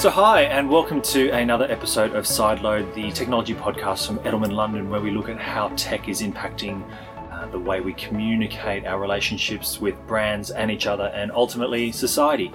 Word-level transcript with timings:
So, 0.00 0.08
hi, 0.08 0.44
and 0.44 0.70
welcome 0.70 1.02
to 1.02 1.28
another 1.28 1.70
episode 1.70 2.14
of 2.14 2.24
Sideload, 2.24 2.94
the 2.94 3.12
technology 3.12 3.52
podcast 3.52 4.06
from 4.06 4.18
Edelman 4.20 4.52
London, 4.52 4.88
where 4.88 5.02
we 5.02 5.10
look 5.10 5.28
at 5.28 5.38
how 5.38 5.68
tech 5.76 6.08
is 6.08 6.22
impacting 6.22 6.90
uh, 7.30 7.46
the 7.48 7.58
way 7.58 7.82
we 7.82 7.92
communicate 7.92 8.86
our 8.86 8.98
relationships 8.98 9.78
with 9.78 9.94
brands 10.06 10.52
and 10.52 10.70
each 10.70 10.86
other, 10.86 11.12
and 11.14 11.30
ultimately 11.32 11.92
society. 11.92 12.50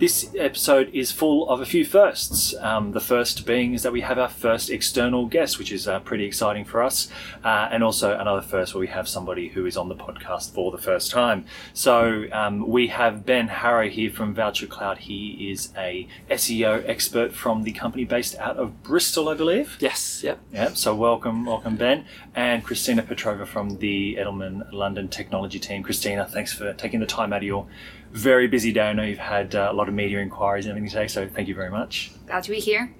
This 0.00 0.30
episode 0.34 0.88
is 0.94 1.12
full 1.12 1.46
of 1.50 1.60
a 1.60 1.66
few 1.66 1.84
firsts. 1.84 2.54
Um, 2.54 2.92
the 2.92 3.00
first 3.00 3.44
being 3.44 3.74
is 3.74 3.82
that 3.82 3.92
we 3.92 4.00
have 4.00 4.18
our 4.18 4.30
first 4.30 4.70
external 4.70 5.26
guest, 5.26 5.58
which 5.58 5.70
is 5.70 5.86
uh, 5.86 6.00
pretty 6.00 6.24
exciting 6.24 6.64
for 6.64 6.82
us, 6.82 7.10
uh, 7.44 7.68
and 7.70 7.84
also 7.84 8.18
another 8.18 8.40
first 8.40 8.72
where 8.72 8.80
we 8.80 8.86
have 8.86 9.06
somebody 9.06 9.48
who 9.48 9.66
is 9.66 9.76
on 9.76 9.90
the 9.90 9.94
podcast 9.94 10.54
for 10.54 10.72
the 10.72 10.78
first 10.78 11.10
time. 11.10 11.44
So 11.74 12.24
um, 12.32 12.66
we 12.66 12.86
have 12.86 13.26
Ben 13.26 13.48
Harrow 13.48 13.90
here 13.90 14.10
from 14.10 14.32
Voucher 14.34 14.66
Cloud. 14.66 14.96
He 14.96 15.50
is 15.50 15.70
a 15.76 16.08
SEO 16.30 16.82
expert 16.88 17.34
from 17.34 17.64
the 17.64 17.72
company 17.72 18.06
based 18.06 18.38
out 18.38 18.56
of 18.56 18.82
Bristol, 18.82 19.28
I 19.28 19.34
believe. 19.34 19.76
Yes, 19.80 20.22
yep. 20.24 20.40
Yeah, 20.50 20.72
so 20.72 20.94
welcome, 20.94 21.44
welcome, 21.44 21.76
Ben. 21.76 22.06
And 22.34 22.64
Christina 22.64 23.02
Petrova 23.02 23.46
from 23.46 23.76
the 23.76 24.16
Edelman 24.18 24.72
London 24.72 25.08
technology 25.08 25.58
team. 25.58 25.82
Christina, 25.82 26.24
thanks 26.24 26.54
for 26.54 26.72
taking 26.72 27.00
the 27.00 27.06
time 27.06 27.34
out 27.34 27.42
of 27.42 27.42
your 27.42 27.66
very 28.12 28.48
busy 28.48 28.72
day. 28.72 28.88
I 28.88 28.92
know 28.92 29.02
you've 29.02 29.18
had 29.18 29.54
uh, 29.54 29.68
a 29.70 29.74
lot 29.74 29.88
of 29.88 29.94
media 29.94 30.18
inquiries 30.18 30.66
and 30.66 30.72
everything 30.72 30.90
today, 30.90 31.08
so 31.08 31.28
thank 31.28 31.48
you 31.48 31.54
very 31.54 31.70
much. 31.70 32.12
Glad 32.26 32.42
to 32.44 32.50
be 32.50 32.60
here. 32.60 32.92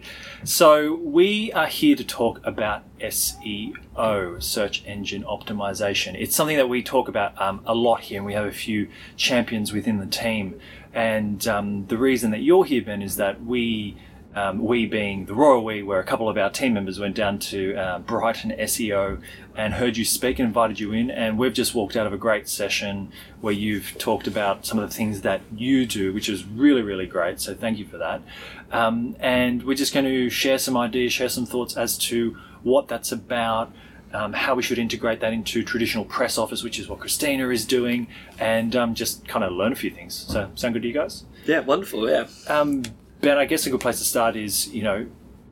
So, 0.45 0.95
we 0.97 1.53
are 1.53 1.67
here 1.67 1.97
to 1.97 2.05
talk 2.05 2.41
about 2.45 2.85
SEO, 3.01 4.43
search 4.43 4.85
engine 4.87 5.25
optimization. 5.25 6.15
It's 6.21 6.35
something 6.35 6.57
that 6.57 6.69
we 6.69 6.83
talk 6.83 7.09
about 7.09 7.41
um, 7.41 7.63
a 7.67 7.75
lot 7.75 8.03
here, 8.03 8.19
and 8.19 8.27
we 8.27 8.35
have 8.35 8.47
a 8.47 8.53
few 8.53 8.89
champions 9.17 9.73
within 9.73 9.99
the 9.99 10.07
team. 10.07 10.59
And 10.93 11.47
um, 11.47 11.87
the 11.87 11.99
reason 11.99 12.31
that 12.31 12.41
you're 12.41 12.65
here, 12.65 12.83
Ben, 12.83 13.03
is 13.03 13.17
that 13.17 13.45
we 13.45 13.97
um, 14.35 14.65
we 14.65 14.87
being 14.87 15.27
the 15.27 15.35
Royal 15.35 15.65
We, 15.65 15.83
where 15.83 15.99
a 15.99 16.05
couple 16.05 16.29
of 16.29 16.39
our 16.39 16.51
team 16.51 16.75
members 16.75 17.01
went 17.01 17.17
down 17.17 17.39
to 17.41 17.75
uh, 17.75 17.99
Brighton 17.99 18.53
SEO 18.53 19.21
and 19.57 19.75
heard 19.75 19.97
you 19.97 20.05
speak 20.05 20.39
and 20.39 20.47
invited 20.47 20.79
you 20.79 20.93
in. 20.93 21.11
And 21.11 21.37
we've 21.37 21.53
just 21.53 21.75
walked 21.75 21.97
out 21.97 22.07
of 22.07 22.13
a 22.13 22.17
great 22.17 22.49
session 22.49 23.11
where 23.41 23.53
you've 23.53 23.97
talked 23.99 24.29
about 24.29 24.65
some 24.65 24.79
of 24.79 24.89
the 24.89 24.95
things 24.95 25.23
that 25.23 25.41
you 25.55 25.85
do, 25.85 26.13
which 26.13 26.29
is 26.29 26.45
really, 26.47 26.83
really 26.83 27.07
great. 27.07 27.41
So 27.41 27.55
thank 27.55 27.79
you 27.79 27.87
for 27.87 27.99
that. 27.99 28.23
Um, 28.71 29.17
and 29.19 29.65
we're 29.65 29.75
just 29.75 29.93
going 29.93 30.07
to 30.07 30.31
share 30.31 30.59
some 30.59 30.77
ideas, 30.77 31.13
share 31.13 31.29
some 31.29 31.45
thoughts 31.45 31.77
as 31.77 31.99
to 31.99 32.37
what 32.63 32.87
that's 32.87 33.11
about. 33.11 33.73
Um, 34.13 34.33
how 34.33 34.57
we 34.57 34.63
should 34.65 34.81
integrate 34.81 35.21
that 35.21 35.33
into 35.33 35.63
traditional 35.63 36.05
press 36.05 36.37
office, 36.37 36.65
which 36.65 36.81
is 36.81 36.89
what 36.89 36.99
Christina 36.99 37.49
is 37.51 37.65
doing, 37.65 38.09
and 38.41 38.75
um, 38.75 38.97
just 38.97 39.29
kind 39.29 39.45
of 39.45 39.53
learn 39.53 39.71
a 39.71 39.77
few 39.77 39.91
things. 39.91 40.27
So, 40.29 40.51
sound 40.57 40.75
good 40.75 40.83
to 40.83 40.89
you 40.89 40.95
guys? 40.95 41.23
Yeah, 41.47 41.61
wonderful, 41.61 42.11
yeah. 42.11 42.27
Um, 42.49 42.83
Ben, 43.21 43.39
I 43.39 43.45
guess 43.45 43.67
a 43.67 43.71
good 43.71 43.81
place 43.81 43.99
to 43.99 44.05
start 44.05 44.37
is, 44.37 44.69
you 44.69 44.83
know, 44.83 45.07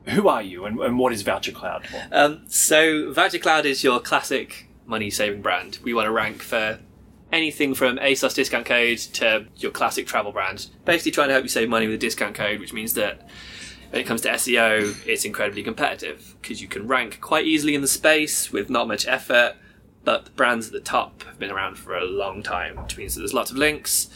who 0.05 0.27
are 0.27 0.41
you 0.41 0.65
and, 0.65 0.79
and 0.79 0.97
what 0.97 1.13
is 1.13 1.21
Voucher 1.21 1.51
Cloud? 1.51 1.85
Um, 2.11 2.41
so, 2.47 3.11
Voucher 3.11 3.37
Cloud 3.37 3.65
is 3.65 3.83
your 3.83 3.99
classic 3.99 4.67
money 4.85 5.09
saving 5.09 5.41
brand. 5.41 5.77
We 5.83 5.93
want 5.93 6.07
to 6.07 6.11
rank 6.11 6.41
for 6.41 6.79
anything 7.31 7.75
from 7.75 7.97
ASOS 7.97 8.33
discount 8.33 8.65
code 8.65 8.97
to 8.97 9.45
your 9.57 9.71
classic 9.71 10.07
travel 10.07 10.31
brand. 10.31 10.67
Basically, 10.85 11.11
trying 11.11 11.27
to 11.27 11.33
help 11.33 11.43
you 11.43 11.49
save 11.49 11.69
money 11.69 11.85
with 11.85 11.95
a 11.95 11.99
discount 11.99 12.33
code, 12.33 12.59
which 12.59 12.73
means 12.73 12.95
that 12.95 13.29
when 13.91 14.01
it 14.01 14.05
comes 14.05 14.21
to 14.21 14.29
SEO, 14.29 15.07
it's 15.07 15.25
incredibly 15.25 15.61
competitive 15.61 16.35
because 16.41 16.61
you 16.61 16.67
can 16.67 16.87
rank 16.87 17.21
quite 17.21 17.45
easily 17.45 17.75
in 17.75 17.81
the 17.81 17.87
space 17.87 18.51
with 18.51 18.69
not 18.69 18.87
much 18.87 19.07
effort. 19.07 19.55
But 20.03 20.25
the 20.25 20.31
brands 20.31 20.67
at 20.67 20.73
the 20.73 20.79
top 20.79 21.23
have 21.23 21.37
been 21.37 21.51
around 21.51 21.77
for 21.77 21.95
a 21.95 22.05
long 22.05 22.41
time, 22.41 22.77
which 22.81 22.97
means 22.97 23.13
that 23.13 23.21
there's 23.21 23.33
lots 23.33 23.51
of 23.51 23.57
links 23.57 24.09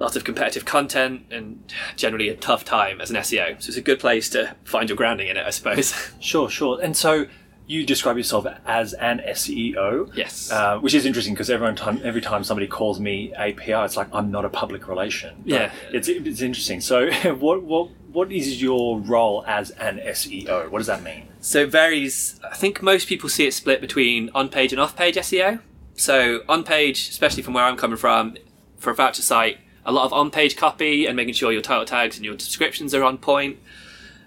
lots 0.00 0.16
of 0.16 0.24
competitive 0.24 0.64
content 0.64 1.26
and 1.30 1.62
generally 1.94 2.28
a 2.28 2.34
tough 2.34 2.64
time 2.64 3.00
as 3.00 3.10
an 3.10 3.16
SEO. 3.16 3.62
So 3.62 3.68
it's 3.68 3.76
a 3.76 3.82
good 3.82 4.00
place 4.00 4.28
to 4.30 4.56
find 4.64 4.88
your 4.88 4.96
grounding 4.96 5.28
in 5.28 5.36
it, 5.36 5.46
I 5.46 5.50
suppose. 5.50 5.94
Sure, 6.20 6.50
sure. 6.50 6.80
And 6.82 6.96
so 6.96 7.26
you 7.66 7.86
describe 7.86 8.16
yourself 8.16 8.46
as 8.66 8.94
an 8.94 9.20
SEO. 9.28 10.10
Yes. 10.16 10.50
Uh, 10.50 10.78
which 10.80 10.94
is 10.94 11.06
interesting 11.06 11.34
because 11.34 11.50
every 11.50 11.72
time 11.74 12.00
every 12.02 12.20
time 12.20 12.42
somebody 12.42 12.66
calls 12.66 12.98
me 12.98 13.32
a 13.38 13.52
PR, 13.52 13.84
it's 13.84 13.96
like 13.96 14.08
I'm 14.12 14.30
not 14.30 14.44
a 14.44 14.48
public 14.48 14.88
relation. 14.88 15.36
But 15.44 15.52
Yeah. 15.52 15.72
It's 15.92 16.08
it's 16.08 16.40
interesting. 16.40 16.80
So 16.80 17.10
what 17.34 17.62
what 17.62 17.88
what 18.12 18.32
is 18.32 18.60
your 18.60 18.98
role 19.00 19.44
as 19.46 19.70
an 19.72 19.98
SEO? 19.98 20.68
What 20.70 20.78
does 20.78 20.88
that 20.88 21.02
mean? 21.02 21.28
So 21.40 21.60
it 21.60 21.70
varies. 21.70 22.40
I 22.50 22.56
think 22.56 22.82
most 22.82 23.06
people 23.06 23.28
see 23.28 23.46
it 23.46 23.54
split 23.54 23.80
between 23.80 24.30
on-page 24.34 24.72
and 24.72 24.80
off-page 24.80 25.14
SEO. 25.16 25.60
So 25.94 26.42
on-page, 26.48 27.08
especially 27.10 27.42
from 27.42 27.54
where 27.54 27.64
I'm 27.64 27.76
coming 27.76 27.96
from, 27.96 28.36
for 28.78 28.90
a 28.90 28.94
voucher 28.94 29.22
site, 29.22 29.58
a 29.84 29.92
lot 29.92 30.04
of 30.04 30.12
on-page 30.12 30.56
copy 30.56 31.06
and 31.06 31.16
making 31.16 31.34
sure 31.34 31.52
your 31.52 31.62
title 31.62 31.84
tags 31.84 32.16
and 32.16 32.24
your 32.24 32.36
descriptions 32.36 32.94
are 32.94 33.04
on 33.04 33.18
point. 33.18 33.58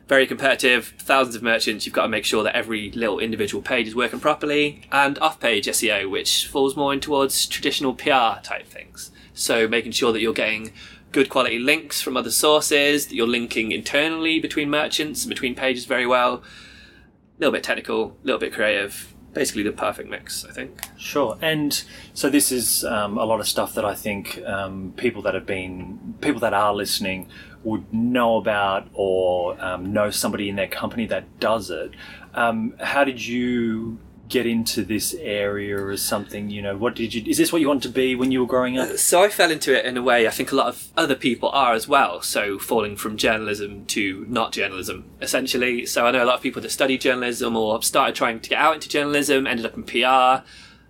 Very 0.08 0.28
competitive, 0.28 0.94
thousands 1.00 1.36
of 1.36 1.44
merchants. 1.44 1.86
You've 1.86 1.96
got 1.96 2.04
to 2.04 2.10
make 2.10 2.26
sure 2.26 2.44
that 2.44 2.56
every 2.56 2.92
little 2.92 3.20
individual 3.20 3.62
page 3.62 3.88
is 3.88 3.96
working 3.96 4.20
properly. 4.20 4.82
And 4.92 5.18
off-page 5.20 5.68
SEO, 5.68 6.10
which 6.10 6.48
falls 6.48 6.76
more 6.76 6.92
in 6.92 7.00
towards 7.00 7.46
traditional 7.46 7.94
PR 7.94 8.42
type 8.44 8.68
things. 8.68 9.12
So 9.34 9.68
making 9.68 9.94
sure 9.94 10.12
that 10.12 10.22
you're 10.22 10.34
getting 10.34 10.74
good 11.14 11.30
quality 11.30 11.60
links 11.60 12.02
from 12.02 12.18
other 12.18 12.32
sources, 12.32 13.08
that 13.08 13.16
you're 13.16 13.28
linking 13.28 13.72
internally 13.72 14.40
between 14.40 14.70
merchants 14.70 15.24
and 15.24 15.30
between 15.30 15.56
pages 15.56 15.86
very 15.86 16.06
well. 16.06 16.36
A 16.36 17.40
little 17.40 17.54
bit 17.54 17.64
technical, 17.64 18.18
a 18.24 18.26
little 18.26 18.40
bit 18.40 18.54
creative. 18.54 19.13
Basically, 19.34 19.64
the 19.64 19.72
perfect 19.72 20.10
mix, 20.10 20.46
I 20.46 20.52
think. 20.52 20.80
Sure. 20.98 21.38
And 21.42 21.84
so 22.14 22.30
this 22.30 22.52
is 22.52 22.84
um, 22.84 23.18
a 23.18 23.26
lot 23.26 23.40
of 23.40 23.48
stuff 23.48 23.74
that 23.74 23.84
I 23.84 23.96
think 23.96 24.42
um, 24.46 24.94
people 24.96 25.22
that 25.24 25.34
have 25.34 25.46
been 25.46 26.16
people 26.22 26.40
that 26.42 26.54
are 26.54 26.74
listening 26.74 27.28
would 27.64 27.92
know 27.94 28.38
about 28.38 28.88
or 28.94 29.60
um, 29.64 29.92
know 29.94 30.12
somebody 30.12 30.50
in 30.50 30.56
their 30.56 30.68
company 30.68 31.08
that 31.08 31.40
does 31.40 31.70
it. 31.70 31.92
Um, 32.34 32.76
how 32.80 33.04
did 33.04 33.26
you 33.26 34.00
get 34.34 34.48
into 34.48 34.84
this 34.84 35.14
area 35.20 35.78
or 35.78 35.96
something? 35.96 36.50
You 36.50 36.62
know, 36.64 36.76
what 36.76 36.96
did 36.96 37.14
you? 37.14 37.24
Is 37.26 37.38
this 37.38 37.54
what 37.54 37.62
you 37.62 37.68
wanted 37.68 37.84
to 37.84 37.90
be 37.90 38.16
when 38.16 38.32
you 38.32 38.42
were 38.42 38.48
growing 38.48 38.80
up? 38.80 38.98
So 38.98 39.24
I 39.24 39.30
fell 39.30 39.52
into 39.52 39.78
it 39.78 39.86
in 39.86 39.96
a 39.96 40.02
way 40.02 40.28
I 40.28 40.32
think 40.32 40.52
a 40.52 40.56
lot 40.56 40.68
of 40.68 40.90
other 40.98 41.16
people 41.16 41.50
are 41.50 41.74
as 41.74 41.88
well. 41.88 42.22
So 42.22 42.58
falling 42.58 42.98
from 42.98 43.16
journalism 43.16 43.86
to 43.88 44.26
not 44.28 44.52
journalism, 44.52 45.06
essentially. 45.22 45.86
So 45.86 46.06
I 46.06 46.12
know 46.12 46.24
a 46.24 46.26
lot 46.26 46.36
of 46.36 46.42
people 46.42 46.62
that 46.64 46.72
study 46.72 46.98
journalism 46.98 47.56
or 47.56 47.82
started 47.84 48.16
trying 48.16 48.40
to 48.40 48.50
get 48.50 48.60
out 48.60 48.74
into 48.74 48.90
journalism, 48.90 49.46
ended 49.46 49.66
up 49.66 49.76
in 49.76 49.84
PR. 49.84 50.44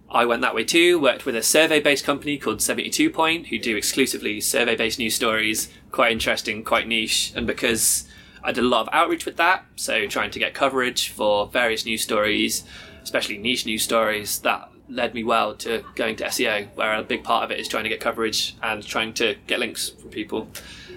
I 0.09 0.25
went 0.25 0.41
that 0.43 0.55
way 0.55 0.63
too, 0.63 0.99
worked 0.99 1.25
with 1.25 1.35
a 1.35 1.43
survey 1.43 1.81
based 1.81 2.05
company 2.05 2.37
called 2.37 2.61
72 2.61 3.09
Point, 3.09 3.47
who 3.47 3.59
do 3.59 3.75
exclusively 3.75 4.39
survey 4.39 4.75
based 4.75 4.99
news 4.99 5.15
stories. 5.15 5.69
Quite 5.91 6.11
interesting, 6.13 6.63
quite 6.63 6.87
niche. 6.87 7.33
And 7.35 7.45
because 7.45 8.07
I 8.43 8.51
did 8.51 8.63
a 8.63 8.67
lot 8.67 8.87
of 8.87 8.93
outreach 8.93 9.25
with 9.25 9.37
that, 9.37 9.65
so 9.75 10.07
trying 10.07 10.31
to 10.31 10.39
get 10.39 10.53
coverage 10.53 11.09
for 11.09 11.47
various 11.47 11.85
news 11.85 12.03
stories, 12.03 12.63
especially 13.03 13.37
niche 13.37 13.65
news 13.65 13.83
stories, 13.83 14.39
that 14.39 14.69
led 14.89 15.13
me 15.13 15.23
well 15.23 15.55
to 15.55 15.83
going 15.95 16.15
to 16.17 16.25
SEO, 16.25 16.67
where 16.75 16.93
a 16.95 17.03
big 17.03 17.23
part 17.23 17.43
of 17.43 17.51
it 17.51 17.59
is 17.59 17.67
trying 17.67 17.83
to 17.83 17.89
get 17.89 17.99
coverage 17.99 18.55
and 18.61 18.85
trying 18.85 19.13
to 19.13 19.35
get 19.47 19.59
links 19.59 19.89
from 19.89 20.09
people. 20.09 20.49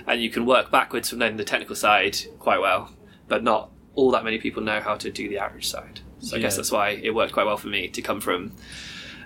And 0.07 0.21
you 0.21 0.31
can 0.31 0.47
work 0.47 0.71
backwards 0.71 1.11
from 1.11 1.19
then 1.19 1.37
the 1.37 1.45
technical 1.45 1.77
side 1.77 2.17
quite 2.39 2.61
well, 2.61 2.91
but 3.29 3.43
not 3.43 3.71
all 3.95 4.11
that 4.13 4.25
many 4.25 4.39
people 4.39 4.63
know 4.63 4.81
how 4.81 4.97
to 4.97 5.11
do 5.11 5.29
the 5.29 5.39
average 5.39 5.69
side. 5.69 6.01
So 6.19 6.37
I 6.37 6.41
guess 6.41 6.57
that's 6.57 6.73
why 6.73 6.91
it 6.91 7.15
worked 7.15 7.33
quite 7.33 7.47
well 7.47 7.57
for 7.57 7.69
me 7.69 7.89
to 7.89 8.03
come 8.03 8.21
from 8.21 8.53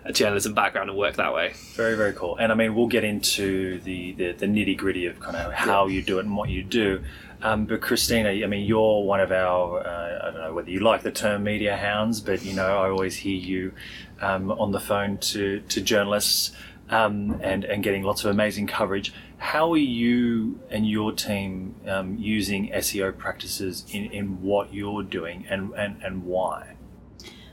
a 0.05 0.12
journalism 0.12 0.55
background 0.55 0.88
and 0.88 0.99
work 0.99 1.16
that 1.16 1.34
way. 1.34 1.53
Very, 1.75 1.97
very 1.97 2.12
cool. 2.12 2.37
And 2.37 2.50
I 2.50 2.55
mean, 2.55 2.75
we'll 2.75 2.87
get 2.87 3.05
into 3.05 3.81
the, 3.81 4.12
the, 4.12 4.33
the 4.33 4.47
nitty 4.47 4.77
gritty 4.77 5.06
of 5.06 5.21
kind 5.21 5.37
of 5.37 5.53
how 5.53 5.87
you 5.87 6.03
do 6.03 6.19
it 6.19 6.25
and 6.25 6.37
what 6.37 6.49
you 6.49 6.62
do. 6.62 7.03
Um, 7.43 7.65
but 7.66 7.81
Christina, 7.81 8.31
I 8.31 8.47
mean, 8.47 8.66
you're 8.66 9.03
one 9.03 9.21
of 9.21 9.33
our, 9.33 9.81
uh, 9.87 10.28
I 10.28 10.31
don't 10.31 10.41
know 10.41 10.55
whether 10.55 10.71
you 10.71 10.81
like 10.81 11.03
the 11.03 11.10
term 11.10 11.44
media 11.44 11.77
hounds, 11.77 12.21
but 12.21 12.44
you 12.44 12.55
know, 12.55 12.83
I 12.83 12.91
always 12.91 13.16
hear 13.16 13.37
you 13.37 13.72
um, 14.21 14.50
on 14.50 14.72
the 14.72 14.81
phone 14.81 15.19
to, 15.19 15.60
to 15.60 15.81
journalists 15.81 16.53
um, 16.91 17.41
and, 17.42 17.65
and 17.65 17.83
getting 17.83 18.03
lots 18.03 18.24
of 18.24 18.30
amazing 18.30 18.66
coverage. 18.66 19.13
How 19.39 19.72
are 19.72 19.78
you 19.78 20.60
and 20.69 20.89
your 20.89 21.13
team 21.13 21.77
um, 21.86 22.16
using 22.19 22.69
SEO 22.71 23.16
practices 23.16 23.86
in, 23.91 24.07
in 24.07 24.42
what 24.42 24.74
you're 24.74 25.03
doing 25.03 25.47
and, 25.48 25.72
and, 25.72 26.03
and 26.03 26.24
why? 26.24 26.74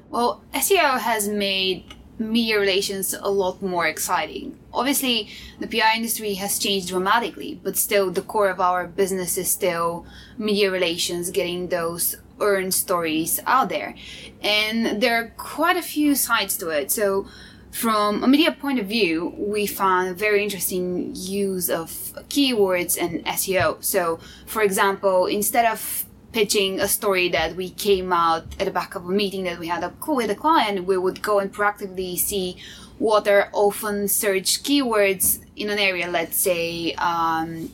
Well, 0.09 0.43
SEO 0.53 0.99
has 0.99 1.29
made 1.29 1.93
media 2.19 2.59
relations 2.59 3.13
a 3.13 3.29
lot 3.29 3.61
more 3.61 3.87
exciting. 3.87 4.57
Obviously, 4.73 5.29
the 5.59 5.67
PR 5.67 5.95
industry 5.95 6.35
has 6.35 6.59
changed 6.59 6.89
dramatically, 6.89 7.59
but 7.63 7.77
still, 7.77 8.11
the 8.11 8.21
core 8.21 8.49
of 8.49 8.59
our 8.59 8.87
business 8.87 9.37
is 9.37 9.49
still 9.49 10.05
media 10.37 10.71
relations, 10.71 11.29
getting 11.29 11.67
those 11.67 12.15
earned 12.39 12.73
stories 12.73 13.39
out 13.45 13.69
there. 13.69 13.95
And 14.41 15.01
there 15.01 15.15
are 15.15 15.33
quite 15.37 15.77
a 15.77 15.81
few 15.81 16.15
sides 16.15 16.57
to 16.57 16.69
it. 16.69 16.91
So, 16.91 17.27
from 17.71 18.23
a 18.23 18.27
media 18.27 18.51
point 18.51 18.79
of 18.79 18.87
view, 18.87 19.35
we 19.37 19.67
found 19.67 20.17
very 20.17 20.43
interesting 20.43 21.11
use 21.13 21.69
of 21.69 21.89
keywords 22.29 22.99
and 22.99 23.23
SEO. 23.25 23.83
So, 23.83 24.19
for 24.47 24.63
example, 24.63 25.27
instead 25.27 25.65
of 25.65 26.06
pitching 26.37 26.79
a 26.79 26.87
story 26.87 27.29
that 27.29 27.55
we 27.55 27.67
came 27.71 28.13
out 28.13 28.43
at 28.59 28.65
the 28.65 28.71
back 28.71 28.93
of 28.93 29.03
a 29.03 29.09
meeting 29.09 29.45
that 29.45 29.57
we 29.57 29.65
had 29.65 29.83
a 29.83 29.91
with 30.07 30.29
a 30.29 30.35
client, 30.35 30.85
we 30.85 30.95
would 30.95 31.19
go 31.23 31.39
and 31.39 31.51
proactively 31.51 32.15
see 32.15 32.55
what 32.99 33.27
are 33.27 33.49
often 33.53 34.07
searched 34.07 34.63
keywords 34.63 35.39
in 35.55 35.71
an 35.71 35.79
area, 35.79 36.07
let's 36.07 36.37
say 36.37 36.93
um, 36.99 37.71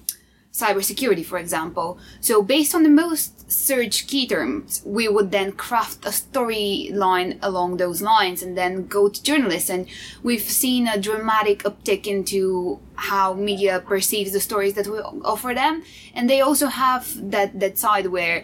cybersecurity, 0.53 1.25
for 1.25 1.39
example. 1.39 1.97
So, 2.21 2.43
based 2.43 2.75
on 2.75 2.83
the 2.83 2.89
most 2.89 3.51
search 3.51 4.05
key 4.07 4.27
terms, 4.27 4.83
we 4.85 5.07
would 5.07 5.31
then 5.31 5.51
craft 5.51 6.05
a 6.05 6.09
storyline 6.09 7.39
along 7.41 7.77
those 7.77 8.03
lines 8.03 8.43
and 8.43 8.55
then 8.55 8.85
go 8.85 9.09
to 9.09 9.23
journalists. 9.23 9.69
And 9.69 9.87
we've 10.21 10.41
seen 10.41 10.87
a 10.87 10.99
dramatic 10.99 11.63
uptick 11.63 12.05
into 12.05 12.79
how 12.95 13.33
media 13.33 13.79
perceives 13.79 14.31
the 14.31 14.39
stories 14.39 14.75
that 14.75 14.87
we 14.87 14.99
offer 14.99 15.53
them. 15.55 15.83
And 16.13 16.29
they 16.29 16.41
also 16.41 16.67
have 16.67 17.31
that, 17.31 17.59
that 17.59 17.79
side 17.79 18.07
where 18.07 18.43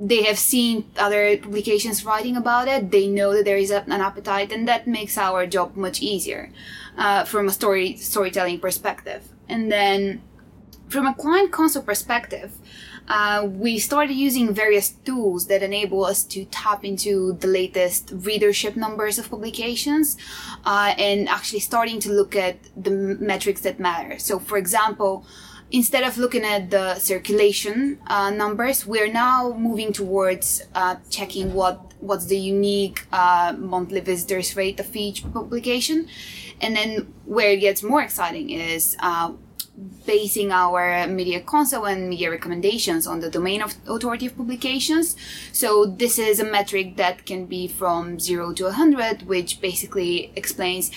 they 0.00 0.24
have 0.24 0.38
seen 0.38 0.90
other 0.98 1.36
publications 1.36 2.04
writing 2.04 2.36
about 2.36 2.66
it. 2.66 2.90
They 2.90 3.06
know 3.06 3.32
that 3.32 3.44
there 3.44 3.56
is 3.56 3.70
a, 3.70 3.82
an 3.82 4.00
appetite, 4.00 4.50
and 4.50 4.66
that 4.66 4.88
makes 4.88 5.16
our 5.16 5.46
job 5.46 5.76
much 5.76 6.02
easier 6.02 6.50
uh, 6.98 7.22
from 7.24 7.46
a 7.46 7.52
story 7.52 7.96
storytelling 7.96 8.58
perspective. 8.58 9.28
And 9.48 9.70
then 9.70 10.22
from 10.88 11.06
a 11.06 11.14
client 11.14 11.52
console 11.52 11.82
perspective, 11.82 12.52
uh, 13.08 13.46
we 13.50 13.78
started 13.78 14.14
using 14.14 14.54
various 14.54 14.90
tools 14.90 15.46
that 15.48 15.62
enable 15.62 16.04
us 16.04 16.24
to 16.24 16.46
tap 16.46 16.84
into 16.84 17.34
the 17.34 17.46
latest 17.46 18.10
readership 18.14 18.76
numbers 18.76 19.18
of 19.18 19.28
publications 19.28 20.16
uh, 20.64 20.94
and 20.96 21.28
actually 21.28 21.60
starting 21.60 22.00
to 22.00 22.10
look 22.10 22.34
at 22.34 22.56
the 22.76 22.90
metrics 22.90 23.60
that 23.60 23.78
matter. 23.78 24.18
So, 24.18 24.38
for 24.38 24.56
example, 24.56 25.26
instead 25.70 26.04
of 26.04 26.16
looking 26.16 26.44
at 26.44 26.70
the 26.70 26.94
circulation 26.98 27.98
uh, 28.06 28.30
numbers, 28.30 28.86
we're 28.86 29.12
now 29.12 29.52
moving 29.52 29.92
towards 29.92 30.62
uh, 30.74 30.96
checking 31.10 31.52
what 31.52 31.92
what's 32.00 32.26
the 32.26 32.38
unique 32.38 33.06
uh, 33.12 33.54
monthly 33.58 34.00
visitors 34.00 34.56
rate 34.56 34.78
of 34.78 34.94
each 34.94 35.30
publication, 35.32 36.06
and 36.60 36.76
then 36.76 37.12
where 37.24 37.50
it 37.50 37.60
gets 37.60 37.82
more 37.82 38.02
exciting 38.02 38.50
is 38.50 38.96
uh, 39.00 39.32
basing 40.06 40.52
our 40.52 41.06
media 41.06 41.40
console 41.40 41.86
and 41.86 42.08
media 42.08 42.30
recommendations 42.30 43.06
on 43.06 43.20
the 43.20 43.30
domain 43.30 43.60
of 43.60 43.74
authority 43.88 44.26
of 44.26 44.36
publications. 44.36 45.16
So 45.52 45.84
this 45.84 46.18
is 46.18 46.38
a 46.38 46.44
metric 46.44 46.96
that 46.96 47.26
can 47.26 47.46
be 47.46 47.66
from 47.66 48.20
zero 48.20 48.52
to 48.54 48.64
100, 48.64 49.22
which 49.26 49.60
basically 49.60 50.32
explains 50.36 50.90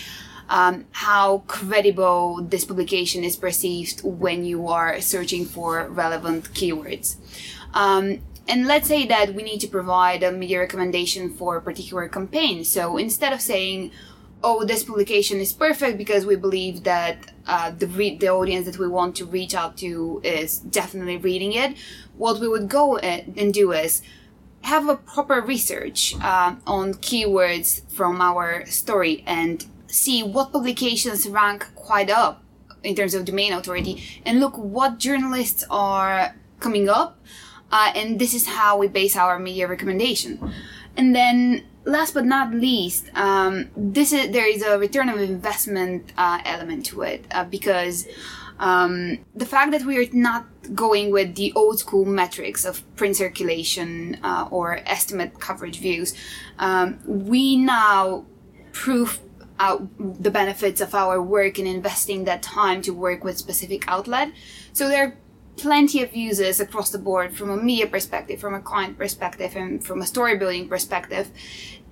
um, 0.49 0.85
how 0.91 1.43
credible 1.47 2.41
this 2.41 2.65
publication 2.65 3.23
is 3.23 3.35
perceived 3.35 4.01
when 4.03 4.45
you 4.45 4.67
are 4.67 5.01
searching 5.01 5.45
for 5.45 5.87
relevant 5.89 6.53
keywords. 6.53 7.15
Um, 7.73 8.21
and 8.47 8.65
let's 8.65 8.87
say 8.87 9.05
that 9.07 9.33
we 9.33 9.43
need 9.43 9.59
to 9.59 9.67
provide 9.67 10.23
a 10.23 10.31
media 10.31 10.59
recommendation 10.59 11.29
for 11.29 11.57
a 11.57 11.61
particular 11.61 12.07
campaign. 12.07 12.63
So 12.63 12.97
instead 12.97 13.33
of 13.33 13.41
saying, 13.41 13.91
oh, 14.43 14.63
this 14.63 14.83
publication 14.83 15.39
is 15.39 15.51
perfect 15.51 15.97
because 15.97 16.25
we 16.25 16.35
believe 16.35 16.83
that 16.83 17.31
uh, 17.47 17.71
the 17.71 17.87
re- 17.87 18.17
the 18.17 18.27
audience 18.27 18.65
that 18.65 18.77
we 18.77 18.87
want 18.87 19.15
to 19.15 19.25
reach 19.25 19.55
out 19.55 19.77
to 19.77 20.21
is 20.23 20.59
definitely 20.59 21.17
reading 21.17 21.53
it. 21.53 21.77
What 22.17 22.39
we 22.39 22.47
would 22.47 22.69
go 22.69 22.97
and 22.97 23.53
do 23.53 23.71
is 23.71 24.01
have 24.61 24.89
a 24.89 24.95
proper 24.95 25.41
research 25.41 26.15
uh, 26.21 26.55
on 26.65 26.93
keywords 26.95 27.89
from 27.89 28.21
our 28.21 28.65
story 28.65 29.23
and 29.25 29.65
see 29.87 30.23
what 30.23 30.51
publications 30.51 31.27
rank 31.27 31.65
quite 31.75 32.09
up 32.09 32.43
in 32.83 32.95
terms 32.95 33.13
of 33.13 33.25
domain 33.25 33.53
authority 33.53 34.03
and 34.25 34.39
look 34.39 34.57
what 34.57 34.99
journalists 34.99 35.63
are 35.69 36.35
coming 36.59 36.89
up. 36.89 37.19
Uh, 37.71 37.91
and 37.95 38.19
this 38.19 38.33
is 38.33 38.47
how 38.47 38.77
we 38.77 38.87
base 38.87 39.15
our 39.15 39.39
media 39.39 39.67
recommendation. 39.67 40.53
And 40.95 41.15
then 41.15 41.65
last 41.87 42.13
but 42.13 42.25
not 42.25 42.53
least, 42.53 43.09
um, 43.15 43.69
this 43.75 44.11
is 44.11 44.31
there 44.31 44.47
is 44.47 44.61
a 44.61 44.77
return 44.77 45.09
of 45.09 45.19
investment 45.19 46.11
uh, 46.17 46.39
element 46.45 46.85
to 46.87 47.01
it 47.01 47.25
uh, 47.31 47.45
because 47.45 48.05
um, 48.59 49.19
the 49.33 49.45
fact 49.45 49.71
that 49.71 49.83
we 49.83 49.97
are 49.97 50.09
not 50.11 50.45
going 50.75 51.11
with 51.11 51.35
the 51.35 51.53
old 51.53 51.79
school 51.79 52.05
metrics 52.05 52.65
of 52.65 52.83
print 52.97 53.15
circulation 53.15 54.19
uh, 54.21 54.47
or 54.51 54.79
estimate 54.85 55.39
coverage 55.39 55.79
views, 55.79 56.13
um, 56.59 56.99
we 57.05 57.55
now 57.55 58.25
prove 58.73 59.19
out 59.59 59.87
the 59.97 60.29
benefits 60.29 60.81
of 60.81 60.93
our 60.93 61.21
work 61.21 61.57
in 61.57 61.65
investing 61.65 62.25
that 62.25 62.43
time 62.43 62.81
to 62.81 62.91
work 62.91 63.23
with 63.23 63.37
specific 63.37 63.85
outlet. 63.87 64.31
So 64.73 64.87
there 64.87 65.03
are 65.05 65.17
plenty 65.57 66.03
of 66.03 66.15
uses 66.15 66.59
across 66.59 66.91
the 66.91 66.99
board 66.99 67.35
from 67.35 67.49
a 67.49 67.57
media 67.57 67.87
perspective, 67.87 68.39
from 68.39 68.53
a 68.53 68.61
client 68.61 68.97
perspective, 68.97 69.55
and 69.55 69.83
from 69.83 70.01
a 70.01 70.05
story 70.05 70.37
building 70.37 70.69
perspective. 70.69 71.31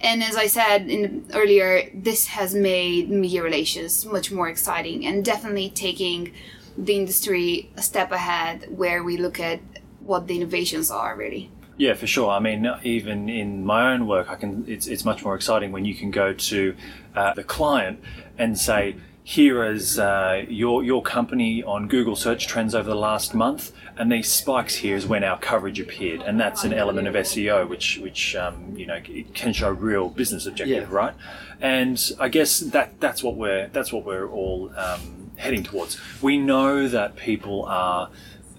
And 0.01 0.23
as 0.23 0.35
I 0.35 0.47
said 0.47 0.89
in, 0.89 1.25
earlier, 1.33 1.89
this 1.93 2.27
has 2.27 2.53
made 2.53 3.09
media 3.09 3.41
relations 3.41 4.05
much 4.05 4.31
more 4.31 4.49
exciting 4.49 5.05
and 5.05 5.23
definitely 5.23 5.69
taking 5.69 6.33
the 6.77 6.95
industry 6.95 7.71
a 7.77 7.81
step 7.81 8.11
ahead 8.11 8.67
where 8.77 9.03
we 9.03 9.17
look 9.17 9.39
at 9.39 9.59
what 10.01 10.27
the 10.27 10.35
innovations 10.35 10.91
are 10.91 11.15
really. 11.15 11.49
Yeah, 11.77 11.93
for 11.93 12.07
sure. 12.07 12.29
I 12.29 12.39
mean, 12.39 12.69
even 12.83 13.27
in 13.27 13.65
my 13.65 13.93
own 13.93 14.07
work, 14.07 14.29
I 14.29 14.35
can. 14.35 14.63
It's 14.67 14.87
it's 14.87 15.03
much 15.03 15.25
more 15.25 15.35
exciting 15.35 15.73
when 15.73 15.83
you 15.83 15.93
can 15.93 16.09
go 16.09 16.31
to 16.31 16.75
uh, 17.15 17.33
the 17.33 17.43
client 17.43 17.99
and 18.37 18.57
say, 18.57 18.95
"Here 19.27 19.63
is 19.63 19.97
uh, 19.97 20.45
your 20.47 20.83
your 20.83 21.01
company 21.01 21.63
on 21.63 21.87
Google 21.87 22.15
search 22.15 22.45
trends 22.45 22.75
over 22.75 22.87
the 22.87 22.95
last 22.95 23.33
month, 23.33 23.71
and 23.97 24.11
these 24.11 24.31
spikes 24.31 24.75
here 24.75 24.95
is 24.95 25.07
when 25.07 25.23
our 25.23 25.39
coverage 25.39 25.79
appeared, 25.79 26.21
and 26.21 26.39
that's 26.39 26.63
an 26.63 26.71
element 26.73 27.07
of 27.07 27.15
SEO, 27.15 27.67
which 27.67 27.97
which 27.97 28.35
um, 28.35 28.75
you 28.77 28.85
know 28.85 29.01
can 29.33 29.51
show 29.51 29.71
real 29.71 30.09
business 30.09 30.45
objective, 30.45 30.89
Yeah. 30.89 30.95
right? 30.95 31.13
And 31.59 31.99
I 32.19 32.29
guess 32.29 32.59
that 32.59 32.99
that's 32.99 33.23
what 33.23 33.35
we're 33.35 33.67
that's 33.69 33.91
what 33.91 34.05
we're 34.05 34.29
all 34.29 34.71
um, 34.77 35.31
heading 35.37 35.63
towards. 35.63 35.99
We 36.21 36.37
know 36.37 36.87
that 36.87 37.15
people 37.15 37.65
are 37.65 38.11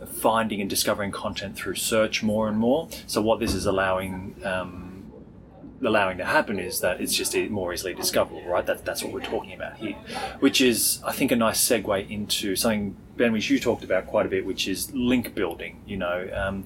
finding 0.04 0.60
and 0.60 0.68
discovering 0.68 1.12
content 1.12 1.54
through 1.56 1.76
search 1.76 2.24
more 2.24 2.48
and 2.48 2.58
more. 2.58 2.88
So 3.06 3.22
what 3.22 3.38
this 3.38 3.54
is 3.54 3.66
allowing 3.66 4.34
um, 4.44 4.95
allowing 5.84 6.18
to 6.18 6.24
happen 6.24 6.58
is 6.58 6.80
that 6.80 7.00
it's 7.00 7.14
just 7.14 7.36
more 7.50 7.72
easily 7.72 7.94
discoverable, 7.94 8.44
right? 8.48 8.64
That's 8.64 8.82
that's 8.82 9.02
what 9.02 9.12
we're 9.12 9.20
talking 9.24 9.52
about 9.52 9.76
here, 9.76 9.94
which 10.40 10.60
is 10.60 11.02
I 11.04 11.12
think 11.12 11.32
a 11.32 11.36
nice 11.36 11.60
segue 11.66 12.10
into 12.10 12.56
something 12.56 12.96
Ben, 13.16 13.32
which 13.32 13.48
you 13.50 13.58
talked 13.58 13.84
about 13.84 14.06
quite 14.06 14.26
a 14.26 14.28
bit, 14.28 14.44
which 14.46 14.68
is 14.68 14.92
link 14.92 15.34
building. 15.34 15.80
You 15.86 15.96
know. 15.98 16.28
Um, 16.34 16.64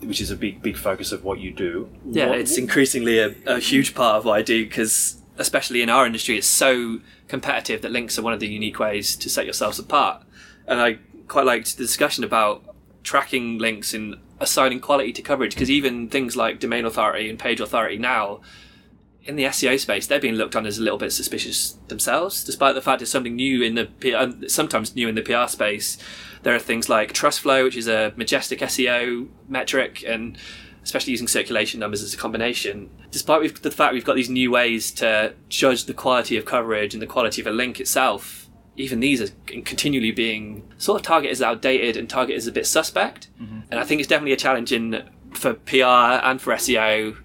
which 0.00 0.20
is 0.20 0.30
a 0.30 0.36
big, 0.36 0.60
big 0.60 0.76
focus 0.76 1.10
of 1.10 1.24
what 1.24 1.38
you 1.40 1.50
do. 1.50 1.88
Yeah, 2.10 2.28
What- 2.28 2.38
it's 2.38 2.58
increasingly 2.58 3.18
a, 3.18 3.34
a 3.46 3.58
huge 3.58 3.94
part 3.94 4.16
of 4.16 4.26
what 4.26 4.38
I 4.38 4.42
do 4.42 4.62
because, 4.66 5.22
especially 5.38 5.80
in 5.80 5.88
our 5.88 6.04
industry, 6.04 6.36
it's 6.36 6.46
so 6.46 7.00
competitive 7.28 7.80
that 7.80 7.90
links 7.92 8.18
are 8.18 8.22
one 8.22 8.34
of 8.34 8.38
the 8.38 8.46
unique 8.46 8.78
ways 8.78 9.16
to 9.16 9.30
set 9.30 9.46
yourselves 9.46 9.78
apart. 9.78 10.22
And 10.66 10.82
I 10.82 10.98
quite 11.28 11.46
liked 11.46 11.78
the 11.78 11.82
discussion 11.84 12.24
about 12.24 12.62
tracking 13.06 13.56
links 13.58 13.94
and 13.94 14.16
assigning 14.40 14.80
quality 14.80 15.12
to 15.12 15.22
coverage 15.22 15.54
because 15.54 15.70
even 15.70 16.08
things 16.08 16.36
like 16.36 16.60
domain 16.60 16.84
authority 16.84 17.30
and 17.30 17.38
page 17.38 17.60
authority 17.60 17.96
now, 17.96 18.40
in 19.22 19.36
the 19.36 19.44
SEO 19.44 19.78
space, 19.78 20.06
they're 20.06 20.20
being 20.20 20.34
looked 20.34 20.54
on 20.54 20.66
as 20.66 20.78
a 20.78 20.82
little 20.82 20.98
bit 20.98 21.12
suspicious 21.12 21.78
themselves, 21.88 22.44
despite 22.44 22.74
the 22.74 22.82
fact 22.82 23.02
it's 23.02 23.10
something 23.10 23.34
new 23.34 23.62
in 23.62 23.74
the 23.74 23.86
P- 23.86 24.14
uh, 24.14 24.30
sometimes 24.46 24.94
new 24.94 25.08
in 25.08 25.14
the 25.14 25.22
PR 25.22 25.48
space. 25.48 25.98
There 26.42 26.54
are 26.54 26.60
things 26.60 26.88
like 26.88 27.12
trust 27.12 27.40
flow, 27.40 27.64
which 27.64 27.76
is 27.76 27.88
a 27.88 28.12
majestic 28.16 28.60
SEO 28.60 29.28
metric, 29.48 30.04
and 30.06 30.38
especially 30.84 31.10
using 31.10 31.26
circulation 31.26 31.80
numbers 31.80 32.02
as 32.02 32.14
a 32.14 32.16
combination. 32.16 32.88
Despite 33.10 33.62
the 33.62 33.70
fact 33.72 33.94
we've 33.94 34.04
got 34.04 34.14
these 34.14 34.30
new 34.30 34.52
ways 34.52 34.92
to 34.92 35.34
judge 35.48 35.86
the 35.86 35.94
quality 35.94 36.36
of 36.36 36.44
coverage 36.44 36.94
and 36.94 37.02
the 37.02 37.06
quality 37.06 37.40
of 37.40 37.48
a 37.48 37.52
link 37.52 37.80
itself, 37.80 38.45
even 38.76 39.00
these 39.00 39.22
are 39.22 39.32
continually 39.46 40.10
being 40.10 40.62
sort 40.78 41.00
of 41.00 41.06
target 41.06 41.30
is 41.30 41.42
outdated 41.42 41.96
and 41.96 42.08
target 42.08 42.36
is 42.36 42.46
a 42.46 42.52
bit 42.52 42.66
suspect. 42.66 43.28
And 43.70 43.80
I 43.80 43.84
think 43.84 44.00
it's 44.00 44.08
definitely 44.08 44.32
a 44.32 44.36
challenge 44.36 44.72
in 44.72 45.08
for 45.32 45.54
PR 45.54 45.84
and 46.24 46.40
for 46.40 46.52
SEO 46.54 47.16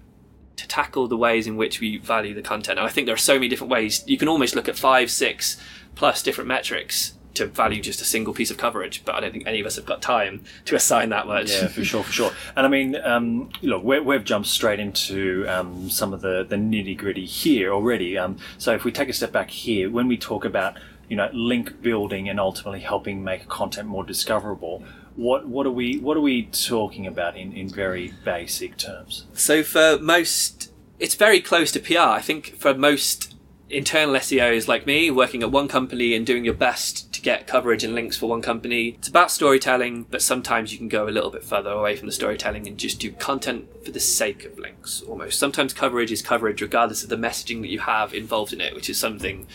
to 0.56 0.68
tackle 0.68 1.08
the 1.08 1.16
ways 1.16 1.46
in 1.46 1.56
which 1.56 1.80
we 1.80 1.98
value 1.98 2.34
the 2.34 2.42
content. 2.42 2.78
And 2.78 2.86
I 2.86 2.90
think 2.90 3.06
there 3.06 3.14
are 3.14 3.18
so 3.18 3.34
many 3.34 3.48
different 3.48 3.70
ways. 3.70 4.02
You 4.06 4.18
can 4.18 4.28
almost 4.28 4.54
look 4.54 4.68
at 4.68 4.76
five, 4.76 5.10
six 5.10 5.60
plus 5.94 6.22
different 6.22 6.48
metrics 6.48 7.14
to 7.34 7.46
value 7.46 7.80
just 7.80 8.00
a 8.00 8.04
single 8.04 8.34
piece 8.34 8.50
of 8.50 8.58
coverage, 8.58 9.04
but 9.04 9.14
I 9.14 9.20
don't 9.20 9.32
think 9.32 9.46
any 9.46 9.60
of 9.60 9.66
us 9.66 9.76
have 9.76 9.86
got 9.86 10.02
time 10.02 10.44
to 10.66 10.76
assign 10.76 11.08
that 11.10 11.26
much. 11.26 11.50
Yeah, 11.50 11.68
for 11.68 11.82
sure, 11.82 12.02
for 12.02 12.12
sure. 12.12 12.32
And 12.56 12.66
I 12.66 12.68
mean, 12.68 12.96
um, 13.02 13.50
look, 13.62 13.82
we 13.82 14.00
we've 14.00 14.24
jumped 14.24 14.48
straight 14.48 14.80
into 14.80 15.46
um, 15.48 15.88
some 15.88 16.12
of 16.12 16.20
the, 16.20 16.44
the 16.46 16.56
nitty 16.56 16.96
gritty 16.96 17.24
here 17.24 17.72
already. 17.72 18.18
Um, 18.18 18.36
so 18.58 18.74
if 18.74 18.84
we 18.84 18.92
take 18.92 19.08
a 19.08 19.14
step 19.14 19.32
back 19.32 19.50
here, 19.50 19.90
when 19.90 20.08
we 20.08 20.16
talk 20.16 20.44
about 20.44 20.76
you 21.12 21.16
know 21.16 21.28
link 21.34 21.82
building 21.82 22.30
and 22.30 22.40
ultimately 22.40 22.80
helping 22.80 23.22
make 23.22 23.46
content 23.46 23.86
more 23.86 24.02
discoverable, 24.02 24.82
what 25.14 25.46
what 25.46 25.66
are 25.66 25.70
we 25.70 25.98
what 25.98 26.16
are 26.16 26.22
we 26.22 26.44
talking 26.46 27.06
about 27.06 27.36
in, 27.36 27.52
in 27.52 27.68
very 27.68 28.14
basic 28.24 28.78
terms? 28.78 29.26
So 29.34 29.62
for 29.62 29.98
most, 30.00 30.72
it's 30.98 31.14
very 31.14 31.42
close 31.42 31.70
to 31.72 31.80
PR. 31.80 31.98
I 31.98 32.22
think 32.22 32.56
for 32.56 32.72
most 32.72 33.34
internal 33.68 34.14
SEOs 34.14 34.68
like 34.68 34.86
me, 34.86 35.10
working 35.10 35.42
at 35.42 35.50
one 35.50 35.68
company 35.68 36.14
and 36.14 36.24
doing 36.24 36.46
your 36.46 36.54
best 36.54 37.12
to 37.12 37.20
get 37.20 37.46
coverage 37.46 37.84
and 37.84 37.94
links 37.94 38.16
for 38.16 38.30
one 38.30 38.40
company, 38.40 38.96
it's 38.98 39.08
about 39.08 39.30
storytelling, 39.30 40.06
but 40.10 40.22
sometimes 40.22 40.72
you 40.72 40.78
can 40.78 40.88
go 40.88 41.06
a 41.06 41.10
little 41.10 41.30
bit 41.30 41.44
further 41.44 41.72
away 41.72 41.94
from 41.94 42.06
the 42.06 42.12
storytelling 42.12 42.66
and 42.66 42.78
just 42.78 42.98
do 42.98 43.12
content 43.12 43.68
for 43.84 43.90
the 43.90 44.00
sake 44.00 44.46
of 44.46 44.58
links 44.58 45.02
almost. 45.02 45.38
Sometimes 45.38 45.74
coverage 45.74 46.10
is 46.10 46.22
coverage 46.22 46.62
regardless 46.62 47.02
of 47.02 47.10
the 47.10 47.16
messaging 47.16 47.60
that 47.60 47.68
you 47.68 47.80
have 47.80 48.14
involved 48.14 48.54
in 48.54 48.62
it, 48.62 48.74
which 48.74 48.88
is 48.88 48.96
something 48.98 49.46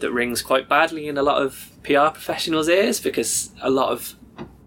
that 0.00 0.12
rings 0.12 0.42
quite 0.42 0.68
badly 0.68 1.08
in 1.08 1.16
a 1.16 1.22
lot 1.22 1.42
of 1.42 1.70
PR 1.82 2.08
professionals' 2.08 2.68
ears 2.68 3.00
because 3.00 3.50
a 3.60 3.70
lot 3.70 3.90
of 3.90 4.14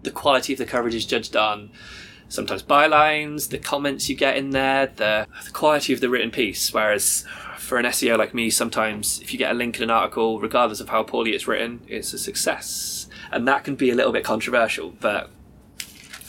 the 0.02 0.10
quality 0.10 0.52
of 0.52 0.58
the 0.58 0.66
coverage 0.66 0.94
is 0.94 1.06
judged 1.06 1.36
on 1.36 1.70
sometimes 2.28 2.62
bylines, 2.62 3.50
the 3.50 3.58
comments 3.58 4.08
you 4.08 4.16
get 4.16 4.36
in 4.36 4.50
there, 4.50 4.86
the, 4.86 5.26
the 5.44 5.50
quality 5.50 5.92
of 5.92 6.00
the 6.00 6.08
written 6.08 6.30
piece. 6.30 6.72
Whereas 6.72 7.24
for 7.58 7.78
an 7.78 7.86
SEO 7.86 8.18
like 8.18 8.34
me, 8.34 8.50
sometimes 8.50 9.20
if 9.20 9.32
you 9.32 9.38
get 9.38 9.52
a 9.52 9.54
link 9.54 9.76
in 9.76 9.84
an 9.84 9.90
article, 9.90 10.40
regardless 10.40 10.80
of 10.80 10.88
how 10.88 11.02
poorly 11.02 11.30
it's 11.30 11.46
written, 11.46 11.80
it's 11.86 12.12
a 12.12 12.18
success. 12.18 13.08
And 13.30 13.46
that 13.48 13.64
can 13.64 13.76
be 13.76 13.90
a 13.90 13.94
little 13.94 14.12
bit 14.12 14.24
controversial, 14.24 14.90
but 15.00 15.30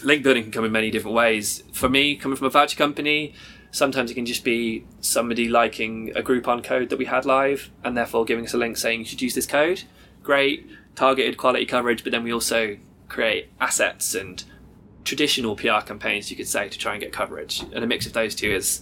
link 0.03 0.23
building 0.23 0.43
can 0.43 0.51
come 0.51 0.65
in 0.65 0.71
many 0.71 0.91
different 0.91 1.15
ways. 1.15 1.63
For 1.73 1.89
me, 1.89 2.15
coming 2.15 2.37
from 2.37 2.47
a 2.47 2.51
voucher 2.51 2.77
company, 2.77 3.33
sometimes 3.75 4.09
it 4.09 4.13
can 4.13 4.25
just 4.25 4.45
be 4.45 4.85
somebody 5.01 5.49
liking 5.49 6.09
a 6.15 6.21
Groupon 6.21 6.63
code 6.63 6.87
that 6.89 6.97
we 6.97 7.03
had 7.03 7.25
live 7.25 7.69
and 7.83 7.97
therefore 7.97 8.23
giving 8.23 8.45
us 8.45 8.53
a 8.53 8.57
link 8.57 8.77
saying 8.77 8.99
you 8.99 9.05
should 9.05 9.21
use 9.21 9.35
this 9.35 9.45
code. 9.45 9.83
Great, 10.23 10.65
targeted 10.95 11.35
quality 11.35 11.65
coverage, 11.65 12.01
but 12.01 12.13
then 12.13 12.23
we 12.23 12.31
also 12.31 12.77
create 13.09 13.49
assets 13.59 14.15
and 14.15 14.45
traditional 15.03 15.57
PR 15.57 15.81
campaigns, 15.85 16.31
you 16.31 16.37
could 16.37 16.47
say, 16.47 16.69
to 16.69 16.77
try 16.77 16.93
and 16.93 17.01
get 17.01 17.11
coverage. 17.11 17.63
And 17.73 17.83
a 17.83 17.87
mix 17.87 18.05
of 18.05 18.13
those 18.13 18.33
two 18.33 18.49
is 18.49 18.81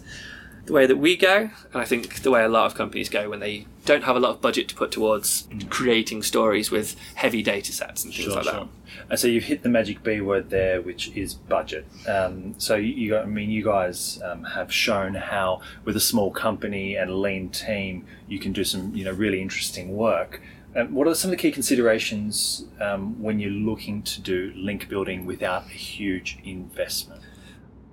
the 0.65 0.73
way 0.73 0.85
that 0.85 0.95
we 0.97 1.17
go, 1.17 1.49
and 1.73 1.81
I 1.81 1.83
think 1.83 2.21
the 2.21 2.31
way 2.31 2.43
a 2.43 2.47
lot 2.47 2.65
of 2.65 2.75
companies 2.75 3.09
go 3.09 3.29
when 3.29 3.39
they 3.39 3.67
don't 3.85 4.03
have 4.05 4.15
a 4.15 4.19
lot 4.19 4.31
of 4.31 4.41
budget 4.41 4.69
to 4.69 4.75
put 4.75 4.91
towards 4.91 5.47
creating 5.69 6.23
stories 6.23 6.71
with 6.71 6.95
heavy 7.15 7.43
data 7.43 7.73
sets 7.73 8.05
and 8.05 8.13
things 8.13 8.25
Sure, 8.25 8.35
like 8.35 8.45
sure. 8.45 8.53
that. 8.53 8.67
And 9.09 9.19
so 9.19 9.27
you've 9.27 9.43
hit 9.43 9.63
the 9.63 9.69
magic 9.69 10.03
B 10.03 10.21
word 10.21 10.49
there, 10.49 10.81
which 10.81 11.09
is 11.15 11.33
budget. 11.33 11.85
Um, 12.07 12.55
so 12.57 12.75
you, 12.75 12.93
you, 12.93 13.17
I 13.17 13.25
mean, 13.25 13.49
you 13.49 13.63
guys 13.63 14.21
um, 14.23 14.45
have 14.45 14.71
shown 14.71 15.15
how, 15.15 15.61
with 15.83 15.97
a 15.97 15.99
small 15.99 16.31
company 16.31 16.95
and 16.95 17.09
a 17.09 17.15
lean 17.15 17.49
team, 17.49 18.05
you 18.29 18.39
can 18.39 18.53
do 18.53 18.63
some, 18.63 18.95
you 18.95 19.03
know, 19.03 19.11
really 19.11 19.41
interesting 19.41 19.95
work. 19.97 20.41
Um, 20.75 20.93
what 20.93 21.07
are 21.07 21.13
some 21.13 21.29
of 21.29 21.37
the 21.37 21.41
key 21.41 21.51
considerations 21.51 22.65
um, 22.79 23.21
when 23.21 23.39
you're 23.39 23.51
looking 23.51 24.01
to 24.03 24.21
do 24.21 24.53
link 24.55 24.87
building 24.87 25.25
without 25.25 25.65
a 25.65 25.69
huge 25.69 26.37
investment? 26.45 27.21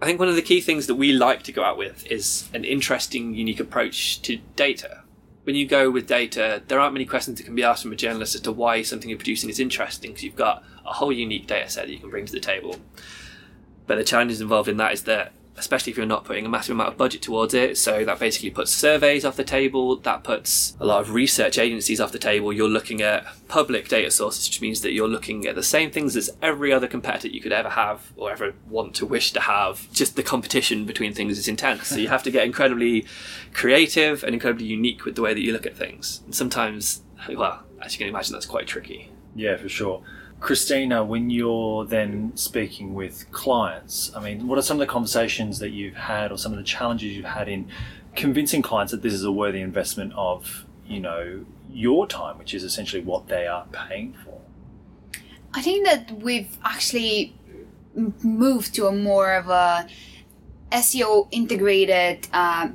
I 0.03 0.07
think 0.07 0.19
one 0.19 0.29
of 0.29 0.37
the 0.37 0.43
key 0.43 0.63
things 0.63 0.87
that 0.87 0.95
we 0.95 1.13
like 1.13 1.43
to 1.43 1.53
go 1.53 1.63
out 1.63 1.77
with 1.77 2.07
is 2.07 2.49
an 2.55 2.65
interesting, 2.65 3.35
unique 3.35 3.61
approach 3.61 4.23
to 4.23 4.39
data. 4.57 5.03
When 5.45 5.55
you 5.55 5.67
go 5.67 5.91
with 5.91 6.07
data, 6.07 6.63
there 6.69 6.81
aren't 6.81 6.95
many 6.95 7.05
questions 7.05 7.39
that 7.39 7.45
can 7.45 7.55
be 7.55 7.63
asked 7.63 7.83
from 7.83 7.93
a 7.93 7.97
journalist 7.97 8.35
as 8.35 8.41
to 8.43 8.53
why 8.53 8.81
something 8.81 9.11
you're 9.11 9.19
producing 9.19 9.51
is 9.51 9.61
interesting 9.61 10.13
because 10.13 10.25
you've 10.25 10.37
got 10.37 10.65
a 10.87 10.95
whole 10.95 11.13
unique 11.13 11.47
data 11.47 11.69
set 11.69 11.87
that 11.87 11.93
you 11.93 11.99
can 11.99 12.09
bring 12.09 12.25
to 12.25 12.33
the 12.33 12.41
table. 12.41 12.77
But 13.87 13.97
the 13.97 14.05
challenges 14.05 14.41
involved 14.41 14.69
in 14.69 14.79
that 14.79 14.95
is 14.95 15.05
that, 15.05 15.33
especially 15.61 15.93
if 15.93 15.97
you're 15.97 16.07
not 16.07 16.25
putting 16.25 16.45
a 16.45 16.49
massive 16.49 16.75
amount 16.75 16.89
of 16.89 16.97
budget 16.97 17.23
towards 17.23 17.55
it, 17.55 17.79
so 17.79 18.05
that 18.05 18.19
basically 18.19 18.51
puts 18.51 18.73
surveys 18.73 19.25
off 19.25 19.37
the 19.37 19.45
table, 19.45 19.97
that 19.97 20.25
puts 20.25 20.77
a 20.81 20.85
lot 20.85 21.01
of 21.01 21.15
research 21.15 21.59
agencies 21.59 22.01
off 22.01 22.11
the 22.11 22.19
table. 22.19 22.53
You're 22.53 22.69
looking 22.69 23.01
at 23.01 23.25
public 23.47 23.89
data 23.89 24.11
sources, 24.11 24.49
which 24.49 24.61
means 24.61 24.81
that 24.81 24.93
you're 24.93 25.09
looking 25.09 25.47
at 25.47 25.55
the 25.55 25.63
same 25.63 25.91
things 25.91 26.17
as 26.17 26.31
every 26.43 26.73
other 26.73 26.89
competitor 26.89 27.29
you 27.29 27.41
could 27.41 27.53
ever 27.53 27.71
have 27.71 28.13
or 28.17 28.33
ever 28.33 28.55
want 28.69 28.95
to 28.97 29.07
wish 29.07 29.33
to 29.33 29.41
have. 29.41 29.91
Just 29.93 30.17
the 30.17 30.23
competition 30.23 30.85
between 30.87 31.15
things 31.15 31.39
is 31.39 31.47
intense. 31.47 31.89
So 31.89 31.97
you 31.97 32.09
have 32.09 32.23
to 32.25 32.31
get 32.31 32.45
incredibly 32.45 33.07
creative 33.53 34.25
and 34.25 34.35
incredibly 34.35 34.67
unique 34.67 35.05
with 35.05 35.15
the 35.15 35.23
way 35.23 35.35
that 35.35 35.41
you 35.41 35.53
look 35.53 35.67
at 35.67 35.77
things. 35.77 36.23
And 36.25 36.35
sometimes, 36.35 37.03
well, 37.29 37.63
as 37.81 37.95
you 37.95 37.99
can 37.99 38.09
imagine, 38.09 38.33
that's 38.33 38.47
quite 38.47 38.67
tricky. 38.67 39.11
Yeah, 39.35 39.57
for 39.57 39.69
sure. 39.69 40.03
Christina, 40.41 41.05
when 41.05 41.29
you're 41.29 41.85
then 41.85 42.33
speaking 42.35 42.95
with 42.95 43.31
clients, 43.31 44.11
I 44.17 44.21
mean, 44.23 44.49
what 44.49 44.59
are 44.59 44.63
some 44.63 44.79
of 44.81 44.87
the 44.87 44.91
conversations 44.91 45.59
that 45.59 45.71
you've 45.71 45.95
had 45.95 46.33
or 46.33 46.39
some 46.39 46.53
of 46.53 46.59
the 46.59 46.65
challenges 46.65 47.15
you've 47.15 47.27
had 47.27 47.49
in 47.49 47.69
convincing 48.17 48.63
clients 48.63 48.91
that 48.91 49.03
this 49.03 49.13
is 49.13 49.23
a 49.23 49.31
worthy 49.31 49.61
investment 49.61 50.15
of, 50.17 50.65
you 50.87 50.99
know, 50.99 51.45
your 51.71 52.07
time, 52.07 52.39
which 52.39 52.55
is 52.55 52.65
essentially 52.65 53.03
what 53.03 53.29
they 53.29 53.47
are 53.47 53.67
paying 53.71 54.17
for? 54.25 54.41
I 55.53 55.61
think 55.61 55.85
that 55.87 56.11
we've 56.23 56.57
actually 56.65 57.35
moved 57.95 58.75
to 58.77 58.87
a 58.87 58.93
more 58.93 59.35
of 59.35 59.49
a 59.49 59.87
SEO 60.73 61.29
integrated 61.31 62.29
uh, 62.33 62.69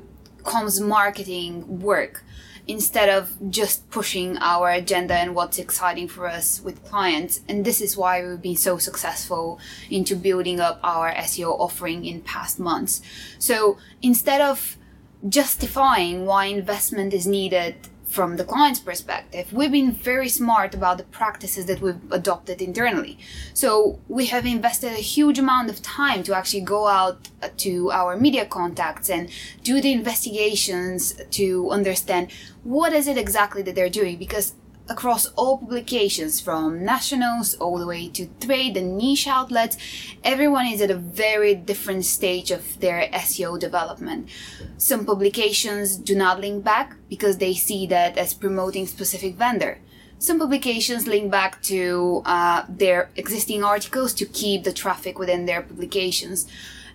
comms 0.43 0.86
marketing 0.86 1.79
work 1.79 2.24
instead 2.67 3.10
of 3.10 3.31
just 3.50 3.89
pushing 3.89 4.38
our 4.38 4.72
agenda 4.72 5.13
and 5.13 5.36
what's 5.36 5.60
exciting 5.60 6.07
for 6.07 6.27
us 6.27 6.62
with 6.62 6.84
clients. 6.84 7.41
And 7.48 7.63
this 7.63 7.81
is 7.81 7.95
why 7.95 8.25
we've 8.25 8.41
been 8.41 8.55
so 8.55 8.77
successful 8.77 9.60
into 9.89 10.15
building 10.15 10.60
up 10.60 10.79
our 10.84 11.13
SEO 11.13 11.60
offering 11.60 12.05
in 12.05 12.22
past 12.22 12.60
months. 12.60 13.01
So 13.38 13.77
instead 14.01 14.41
of 14.41 14.77
justifying 15.27 16.25
why 16.25 16.45
investment 16.45 17.13
is 17.13 17.25
needed 17.25 17.75
from 18.15 18.38
the 18.38 18.45
client's 18.45 18.79
perspective, 18.79 19.51
we've 19.51 19.74
been 19.74 19.91
very 19.91 20.29
smart 20.29 20.74
about 20.74 20.98
the 20.98 21.03
practices 21.03 21.65
that 21.65 21.81
we've 21.81 22.00
adopted 22.12 22.62
internally. 22.62 23.19
So 23.53 24.00
we 24.07 24.27
have 24.27 24.45
invested 24.45 24.93
a 24.93 25.03
huge 25.15 25.38
amount 25.38 25.69
of 25.69 25.81
time 25.81 26.24
to 26.24 26.34
actually 26.34 26.62
go 26.62 26.88
out 26.88 27.27
uh, 27.43 27.50
to 27.57 27.91
our 27.91 28.15
media 28.15 28.45
contacts 28.45 29.10
and 29.10 29.29
do 29.63 29.81
the 29.81 29.91
investigations 29.91 31.13
to 31.31 31.69
understand 31.72 32.31
what 32.63 32.93
is 32.93 33.05
it 33.10 33.17
exactly 33.17 33.62
that 33.63 33.75
they're 33.75 33.89
doing 33.89 34.15
because 34.17 34.53
across 34.88 35.25
all 35.36 35.58
publications 35.58 36.39
from 36.39 36.84
nationals 36.84 37.56
all 37.56 37.77
the 37.77 37.88
way 37.88 38.08
to 38.10 38.27
trade 38.39 38.77
and 38.77 38.98
niche 38.98 39.27
outlets 39.27 39.77
everyone 40.24 40.68
is 40.68 40.82
at 40.82 40.92
a 40.92 40.96
very 40.96 41.56
different 41.56 42.06
stage 42.06 42.51
of 42.51 42.80
their 42.80 43.08
SEO 43.13 43.60
development. 43.60 44.30
Some 44.77 45.06
publications 45.06 45.96
do 45.96 46.15
not 46.15 46.39
link 46.39 46.63
back 46.63 46.96
because 47.10 47.38
they 47.38 47.54
see 47.54 47.88
that 47.88 48.18
as 48.18 48.34
promoting 48.34 48.86
specific 48.86 49.36
vendor. 49.36 49.80
Some 50.18 50.39
publications 50.39 51.08
link 51.08 51.30
back 51.30 51.62
to 51.63 52.22
uh, 52.25 52.63
their 52.70 53.10
existing 53.15 53.63
articles 53.63 54.13
to 54.15 54.25
keep 54.25 54.63
the 54.63 54.74
traffic 54.74 55.20
within 55.20 55.46
their 55.46 55.62
publications 55.62 56.48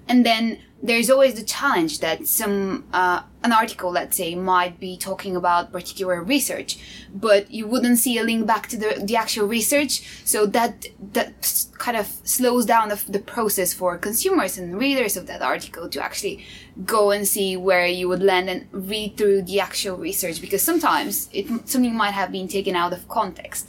and 0.08 0.24
then 0.24 0.58
there's 0.82 1.10
always 1.10 1.34
the 1.34 1.42
challenge 1.42 2.00
that 2.00 2.26
some 2.26 2.84
uh, 2.92 3.22
an 3.42 3.52
article 3.52 3.90
let's 3.90 4.16
say 4.16 4.34
might 4.34 4.80
be 4.80 4.96
talking 4.96 5.36
about 5.36 5.72
particular 5.72 6.22
research 6.22 6.78
but 7.14 7.50
you 7.50 7.66
wouldn't 7.66 7.98
see 7.98 8.16
a 8.18 8.22
link 8.22 8.46
back 8.46 8.66
to 8.66 8.76
the, 8.78 9.02
the 9.04 9.16
actual 9.16 9.46
research 9.46 10.02
so 10.24 10.46
that 10.46 10.86
that 11.12 11.66
kind 11.78 11.96
of 11.96 12.06
slows 12.24 12.64
down 12.64 12.88
the, 12.88 13.02
the 13.08 13.18
process 13.18 13.74
for 13.74 13.98
consumers 13.98 14.56
and 14.56 14.78
readers 14.78 15.16
of 15.16 15.26
that 15.26 15.42
article 15.42 15.88
to 15.88 16.02
actually 16.02 16.44
go 16.84 17.10
and 17.10 17.28
see 17.28 17.56
where 17.56 17.86
you 17.86 18.08
would 18.08 18.22
land 18.22 18.48
and 18.48 18.66
read 18.72 19.16
through 19.16 19.42
the 19.42 19.60
actual 19.60 19.96
research 19.96 20.40
because 20.40 20.62
sometimes 20.62 21.28
it 21.32 21.46
something 21.68 21.94
might 21.94 22.12
have 22.12 22.32
been 22.32 22.48
taken 22.48 22.74
out 22.74 22.92
of 22.92 23.06
context 23.08 23.68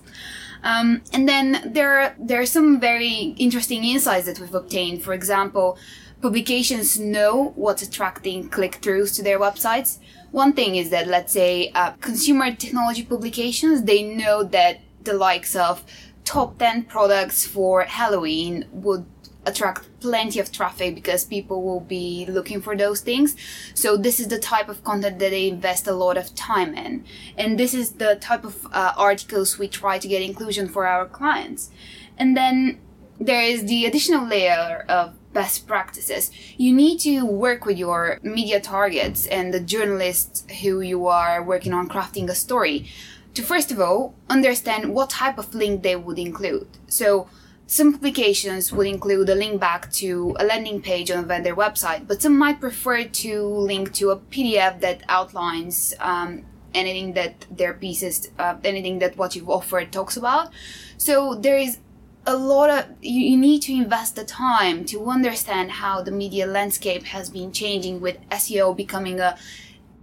um, 0.64 1.02
and 1.12 1.28
then 1.28 1.72
there 1.74 2.00
are, 2.00 2.16
there 2.20 2.40
are 2.42 2.46
some 2.46 2.80
very 2.80 3.36
interesting 3.38 3.84
insights 3.84 4.28
that 4.28 4.40
we've 4.40 4.54
obtained. 4.54 5.04
For 5.04 5.14
example, 5.14 5.78
publications 6.22 7.00
know 7.00 7.54
what's 7.56 7.82
attracting 7.82 8.50
click-throughs 8.50 9.16
to 9.16 9.24
their 9.24 9.40
websites. 9.40 9.98
One 10.32 10.54
thing 10.54 10.76
is 10.76 10.90
that, 10.92 11.08
let's 11.08 11.34
say, 11.34 11.72
uh, 11.74 11.92
consumer 11.94 12.54
technology 12.54 13.04
publications, 13.04 13.84
they 13.84 14.04
know 14.04 14.44
that 14.44 14.82
the 15.04 15.14
likes 15.14 15.56
of 15.56 15.84
top 16.24 16.58
10 16.60 16.84
products 16.84 17.46
for 17.46 17.84
Halloween 17.84 18.66
would 18.72 19.06
attract 19.46 19.90
plenty 20.00 20.40
of 20.40 20.52
traffic 20.52 20.94
because 20.94 21.26
people 21.26 21.64
will 21.64 21.80
be 21.80 22.28
looking 22.30 22.62
for 22.62 22.78
those 22.78 23.02
things. 23.02 23.36
So 23.74 23.98
this 23.98 24.20
is 24.20 24.28
the 24.28 24.38
type 24.38 24.70
of 24.70 24.84
content 24.84 25.18
that 25.18 25.32
they 25.32 25.48
invest 25.48 25.88
a 25.88 25.94
lot 25.94 26.18
of 26.18 26.36
time 26.36 26.76
in. 26.76 27.04
And 27.36 27.60
this 27.60 27.74
is 27.74 27.94
the 27.94 28.18
type 28.18 28.44
of 28.44 28.68
uh, 28.72 28.94
articles 28.96 29.58
we 29.58 29.68
try 29.68 29.98
to 29.98 30.08
get 30.08 30.22
inclusion 30.22 30.70
for 30.70 30.86
our 30.86 31.08
clients. 31.08 31.72
And 32.18 32.38
then 32.38 32.80
there 33.20 33.42
is 33.42 33.66
the 33.66 33.86
additional 33.86 34.28
layer 34.28 34.86
of 34.88 35.16
best 35.34 35.68
practices. 35.68 36.32
You 36.58 36.74
need 36.74 37.00
to 37.00 37.26
work 37.26 37.66
with 37.66 37.78
your 37.78 38.20
media 38.22 38.60
targets 38.60 39.28
and 39.28 39.54
the 39.54 39.60
journalists 39.60 40.46
who 40.62 40.82
you 40.82 41.08
are 41.08 41.44
working 41.44 41.74
on 41.74 41.88
crafting 41.90 42.30
a 42.30 42.36
story 42.36 42.88
to 43.34 43.42
first 43.42 43.72
of 43.72 43.80
all 43.80 44.14
understand 44.30 44.94
what 44.94 45.10
type 45.10 45.38
of 45.38 45.56
link 45.56 45.84
they 45.84 45.96
would 45.96 46.20
include. 46.20 46.68
So 46.88 47.30
some 47.66 47.94
publications 47.94 48.74
would 48.74 48.88
include 48.88 49.30
a 49.30 49.36
link 49.36 49.62
back 49.62 49.90
to 49.94 50.36
a 50.38 50.44
landing 50.44 50.82
page 50.82 51.10
on 51.10 51.20
a 51.24 51.28
vendor 51.28 51.56
website, 51.56 52.06
but 52.06 52.22
some 52.22 52.38
might 52.38 52.60
prefer 52.60 53.06
to 53.06 53.46
link 53.46 53.94
to 53.94 54.10
a 54.10 54.18
PDF 54.18 54.82
that 54.82 55.04
outlines 55.08 55.94
um, 56.02 56.44
anything 56.74 57.14
that 57.14 57.46
their 57.50 57.74
pieces, 57.74 58.30
uh, 58.38 58.58
anything 58.66 59.00
that 59.00 59.16
what 59.16 59.36
you've 59.36 59.50
offered 59.50 59.92
talks 59.94 60.18
about. 60.18 60.52
So 60.98 61.36
there 61.36 61.58
is 61.58 61.80
a 62.26 62.36
lot 62.36 62.70
of 62.70 62.86
you, 63.02 63.22
you 63.22 63.38
need 63.38 63.62
to 63.64 63.74
invest 63.74 64.16
the 64.16 64.24
time 64.24 64.86
to 64.86 65.06
understand 65.08 65.72
how 65.72 66.02
the 66.02 66.12
media 66.12 66.46
landscape 66.46 67.04
has 67.06 67.30
been 67.30 67.52
changing 67.52 68.00
with 68.00 68.18
SEO 68.30 68.76
becoming 68.76 69.20
a 69.20 69.38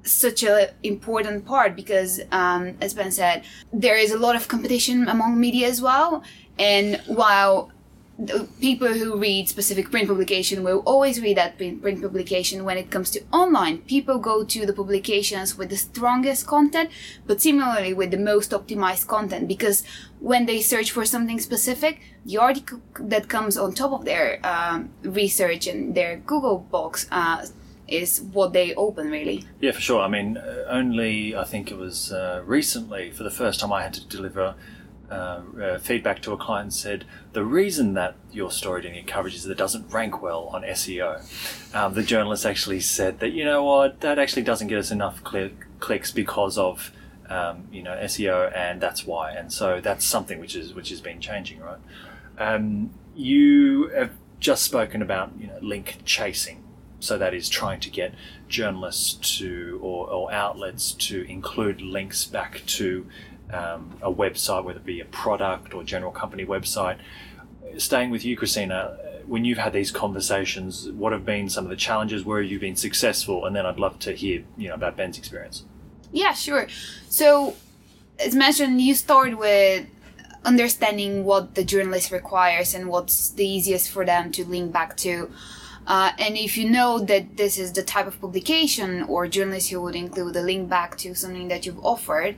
such 0.02 0.42
a 0.42 0.70
important 0.82 1.44
part 1.44 1.76
because 1.76 2.20
um, 2.32 2.75
as 2.80 2.94
ben 2.94 3.10
said 3.10 3.44
there 3.72 3.96
is 3.96 4.10
a 4.10 4.18
lot 4.18 4.34
of 4.34 4.48
competition 4.48 5.08
among 5.08 5.38
media 5.38 5.68
as 5.68 5.80
well. 5.80 6.22
And 6.58 7.00
while 7.06 7.70
people 8.60 8.88
who 8.88 9.16
read 9.16 9.48
specific 9.48 9.92
print 9.92 10.08
publication 10.08 10.64
will 10.64 10.82
always 10.84 11.20
read 11.20 11.37
that 11.37 11.56
print 11.56 12.02
publication 12.02 12.64
when 12.64 12.76
it 12.76 12.90
comes 12.90 13.10
to 13.12 13.22
online 13.32 13.78
people 13.82 14.18
go 14.18 14.42
to 14.42 14.66
the 14.66 14.72
publications 14.72 15.56
with 15.56 15.70
the 15.70 15.76
strongest 15.76 16.44
content 16.44 16.90
but 17.28 17.40
similarly 17.40 17.94
with 17.94 18.10
the 18.10 18.16
most 18.16 18.50
optimized 18.50 19.06
content 19.06 19.46
because 19.46 19.84
when 20.20 20.46
they 20.46 20.60
search 20.60 20.90
for 20.90 21.04
something 21.04 21.38
specific 21.38 22.00
the 22.25 22.37
article 22.37 22.80
that 22.98 23.28
comes 23.28 23.56
on 23.56 23.72
top 23.72 23.92
of 23.92 24.04
their 24.04 24.40
um, 24.44 24.90
research 25.02 25.66
and 25.66 25.94
their 25.94 26.16
google 26.18 26.58
box 26.58 27.06
uh, 27.10 27.44
is 27.88 28.20
what 28.20 28.52
they 28.52 28.75
open 28.75 29.10
really 29.10 29.44
Yeah, 29.60 29.72
for 29.72 29.80
sure. 29.80 30.00
I 30.02 30.08
mean, 30.08 30.37
uh, 30.37 30.64
only 30.68 31.34
I 31.34 31.44
think 31.44 31.70
it 31.70 31.78
was 31.78 32.12
uh, 32.12 32.42
recently, 32.44 33.10
for 33.10 33.22
the 33.22 33.30
first 33.30 33.60
time, 33.60 33.72
I 33.72 33.82
had 33.82 33.94
to 33.94 34.06
deliver 34.06 34.54
uh, 35.10 35.40
uh, 35.62 35.78
feedback 35.78 36.20
to 36.20 36.32
a 36.32 36.37
client 36.37 36.64
and 36.64 36.75
said 36.75 37.04
the 37.32 37.42
reason 37.42 37.94
that 37.94 38.14
your 38.30 38.50
story 38.50 38.82
didn't 38.82 38.96
get 38.96 39.06
coverage 39.06 39.34
is 39.34 39.44
that 39.44 39.52
it 39.52 39.56
doesn't 39.56 39.90
rank 39.90 40.20
well 40.20 40.48
on 40.52 40.62
SEO. 40.62 41.75
Um, 41.75 41.94
the 41.94 42.02
journalist 42.02 42.44
actually 42.44 42.80
said 42.80 43.20
that 43.20 43.30
you 43.30 43.42
know 43.44 43.64
what 43.64 44.00
that 44.00 44.18
actually 44.18 44.42
doesn't 44.42 44.68
get 44.68 44.76
us 44.76 44.90
enough 44.90 45.25
cli 45.25 45.54
clicks 45.80 46.12
because 46.12 46.58
of 46.58 46.92
um, 47.28 47.68
you 47.70 47.82
know 47.82 47.97
SEO, 48.02 48.54
and 48.56 48.80
that's 48.80 49.06
why. 49.06 49.32
And 49.32 49.52
so 49.52 49.80
that's 49.80 50.04
something 50.04 50.40
which 50.40 50.56
is 50.56 50.75
which 50.75 50.90
has 50.90 51.00
been 51.00 51.20
changing, 51.20 51.61
right? 51.61 51.78
Um, 52.38 52.90
you 53.14 53.88
have 53.88 54.12
just 54.40 54.62
spoken 54.62 55.02
about 55.02 55.32
you 55.38 55.47
know 55.47 55.58
link 55.61 55.99
chasing. 56.04 56.64
So 57.00 57.16
that 57.18 57.32
is 57.32 57.49
trying 57.49 57.78
to 57.80 57.90
get 57.90 58.12
journalists 58.49 59.38
to 59.38 59.78
or, 59.80 60.08
or 60.11 60.32
outlets 60.32 60.92
to 60.92 61.23
include 61.30 61.80
links 61.80 62.25
back 62.25 62.62
to 62.66 63.06
um, 63.52 63.97
a 64.02 64.12
website, 64.12 64.64
whether 64.64 64.80
it 64.80 64.85
be 64.85 65.00
a 65.00 65.04
product 65.04 65.75
or 65.75 65.85
general 65.85 66.11
company 66.11 66.44
website. 66.44 66.99
Staying 67.76 68.11
with 68.11 68.25
you, 68.25 68.37
Christina, 68.37 68.99
when 69.26 69.44
you've 69.44 69.58
had 69.58 69.73
these 69.73 69.90
conversations, 69.90 70.90
what 70.90 71.12
have 71.12 71.25
been 71.25 71.49
some 71.49 71.64
of 71.64 71.70
the 71.70 71.76
challenges? 71.76 72.25
Where 72.25 72.42
have 72.42 72.50
you 72.50 72.58
been 72.58 72.76
successful? 72.76 73.44
And 73.44 73.54
then 73.54 73.66
I'd 73.66 73.78
love 73.78 73.99
to 74.00 74.12
hear, 74.12 74.42
you 74.56 74.68
know, 74.68 74.75
about 74.75 74.97
Ben's 74.97 75.18
experience. 75.18 75.64
Yeah, 76.12 76.32
sure. 76.32 76.68
So, 77.08 77.54
as 78.18 78.34
mentioned, 78.34 78.80
you 78.80 78.94
start 78.94 79.38
with 79.38 79.86
understanding 80.44 81.24
what 81.24 81.54
the 81.54 81.64
journalist 81.64 82.10
requires 82.10 82.74
and 82.74 82.88
what's 82.88 83.30
the 83.30 83.46
easiest 83.46 83.90
for 83.90 84.04
them 84.04 84.32
to 84.32 84.44
link 84.44 84.72
back 84.72 84.96
to. 84.98 85.30
Uh, 85.86 86.12
and 86.18 86.36
if 86.36 86.56
you 86.56 86.68
know 86.68 86.98
that 86.98 87.36
this 87.36 87.58
is 87.58 87.72
the 87.72 87.82
type 87.82 88.06
of 88.06 88.20
publication 88.20 89.02
or 89.04 89.26
journalist 89.26 89.70
who 89.70 89.80
would 89.80 89.96
include 89.96 90.36
a 90.36 90.42
link 90.42 90.68
back 90.68 90.98
to 90.98 91.14
something 91.14 91.48
that 91.48 91.64
you've 91.64 91.82
offered, 91.84 92.36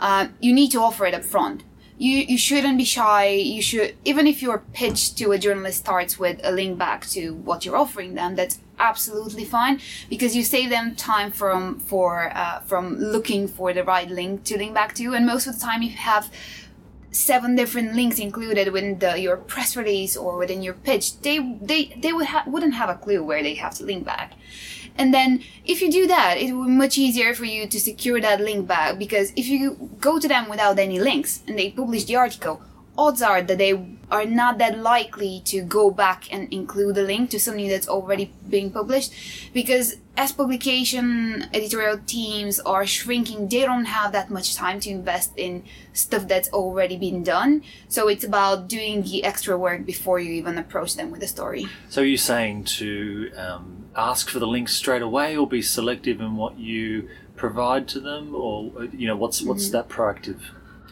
uh, 0.00 0.28
you 0.40 0.52
need 0.52 0.70
to 0.70 0.80
offer 0.80 1.04
it 1.06 1.14
up 1.14 1.24
front. 1.24 1.64
You, 2.02 2.16
you 2.32 2.38
shouldn't 2.38 2.78
be 2.78 2.84
shy. 2.84 3.26
You 3.26 3.62
should, 3.62 3.94
even 4.04 4.26
if 4.26 4.42
your 4.42 4.58
pitch 4.72 5.14
to 5.16 5.30
a 5.30 5.38
journalist 5.38 5.78
starts 5.78 6.18
with 6.18 6.40
a 6.42 6.50
link 6.50 6.76
back 6.76 7.06
to 7.10 7.34
what 7.34 7.64
you're 7.64 7.76
offering 7.76 8.14
them, 8.14 8.34
that's 8.34 8.58
absolutely 8.78 9.44
fine 9.44 9.80
because 10.10 10.34
you 10.34 10.42
save 10.42 10.68
them 10.70 10.96
time 10.96 11.30
from 11.30 11.78
for 11.78 12.32
uh, 12.34 12.58
from 12.70 12.84
looking 12.98 13.46
for 13.46 13.72
the 13.72 13.84
right 13.84 14.10
link 14.10 14.42
to 14.48 14.58
link 14.58 14.74
back 14.74 14.94
to. 14.96 15.14
And 15.14 15.24
most 15.24 15.46
of 15.46 15.54
the 15.54 15.60
time, 15.60 15.80
you 15.82 15.90
have 15.90 16.28
seven 17.12 17.54
different 17.54 17.94
links 17.94 18.18
included 18.18 18.72
within 18.72 18.98
the, 18.98 19.20
your 19.20 19.36
press 19.36 19.76
release 19.76 20.16
or 20.16 20.38
within 20.38 20.62
your 20.62 20.74
pitch, 20.74 21.20
they 21.20 21.38
they 21.60 21.94
they 21.96 22.12
would 22.12 22.26
ha- 22.26 22.44
wouldn't 22.46 22.74
have 22.74 22.88
a 22.88 22.96
clue 22.96 23.22
where 23.22 23.42
they 23.42 23.54
have 23.54 23.74
to 23.74 23.84
link 23.84 24.04
back. 24.04 24.32
And 24.96 25.12
then 25.12 25.42
if 25.64 25.80
you 25.80 25.90
do 25.90 26.06
that, 26.06 26.38
it 26.38 26.52
will 26.52 26.64
be 26.64 26.70
much 26.70 26.98
easier 26.98 27.34
for 27.34 27.44
you 27.44 27.66
to 27.66 27.80
secure 27.80 28.20
that 28.20 28.40
link 28.40 28.66
back 28.66 28.98
because 28.98 29.32
if 29.36 29.46
you 29.48 29.90
go 30.00 30.18
to 30.18 30.28
them 30.28 30.48
without 30.48 30.78
any 30.78 31.00
links 31.00 31.42
and 31.46 31.58
they 31.58 31.70
publish 31.70 32.04
the 32.04 32.16
article, 32.16 32.62
odds 32.96 33.22
are 33.22 33.42
that 33.42 33.58
they 33.58 33.72
are 34.10 34.24
not 34.26 34.58
that 34.58 34.78
likely 34.78 35.40
to 35.46 35.62
go 35.62 35.90
back 35.90 36.30
and 36.32 36.52
include 36.52 36.98
a 36.98 37.02
link 37.02 37.30
to 37.30 37.40
something 37.40 37.68
that's 37.68 37.88
already 37.88 38.32
being 38.48 38.70
published 38.70 39.12
because 39.54 39.96
as 40.14 40.30
publication 40.30 41.48
editorial 41.54 41.98
teams 42.04 42.60
are 42.60 42.86
shrinking 42.86 43.48
they 43.48 43.62
don't 43.62 43.86
have 43.86 44.12
that 44.12 44.28
much 44.28 44.54
time 44.54 44.78
to 44.78 44.90
invest 44.90 45.32
in 45.36 45.64
stuff 45.94 46.28
that's 46.28 46.50
already 46.50 46.96
been 46.98 47.22
done. 47.22 47.62
So 47.88 48.08
it's 48.08 48.24
about 48.24 48.68
doing 48.68 49.02
the 49.02 49.24
extra 49.24 49.56
work 49.56 49.86
before 49.86 50.18
you 50.18 50.32
even 50.32 50.58
approach 50.58 50.96
them 50.96 51.10
with 51.10 51.22
a 51.22 51.26
story. 51.26 51.66
So 51.88 52.02
you're 52.02 52.18
saying 52.18 52.64
to 52.64 53.32
um, 53.36 53.81
ask 53.96 54.28
for 54.28 54.38
the 54.38 54.46
links 54.46 54.74
straight 54.74 55.02
away, 55.02 55.36
or 55.36 55.46
be 55.46 55.62
selective 55.62 56.20
in 56.20 56.36
what 56.36 56.58
you 56.58 57.08
provide 57.36 57.88
to 57.88 58.00
them, 58.00 58.34
or 58.34 58.84
you 58.86 59.06
know, 59.06 59.16
what's 59.16 59.42
what's 59.42 59.70
that 59.70 59.88
proactive 59.88 60.40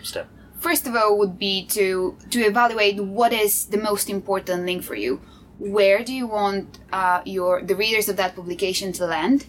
step? 0.03 0.29
first 0.61 0.87
of 0.87 0.95
all 0.95 1.19
would 1.19 1.39
be 1.39 1.65
to 1.65 2.17
to 2.31 2.41
evaluate 2.41 3.03
what 3.03 3.33
is 3.33 3.65
the 3.67 3.79
most 3.79 4.09
important 4.09 4.65
link 4.65 4.85
for 4.85 4.95
you. 4.95 5.21
Where 5.59 6.05
do 6.05 6.13
you 6.13 6.27
want 6.27 6.79
uh, 6.93 7.23
your 7.25 7.63
the 7.63 7.75
readers 7.75 8.09
of 8.09 8.17
that 8.17 8.37
publication 8.37 8.93
to 8.93 9.07
land? 9.07 9.47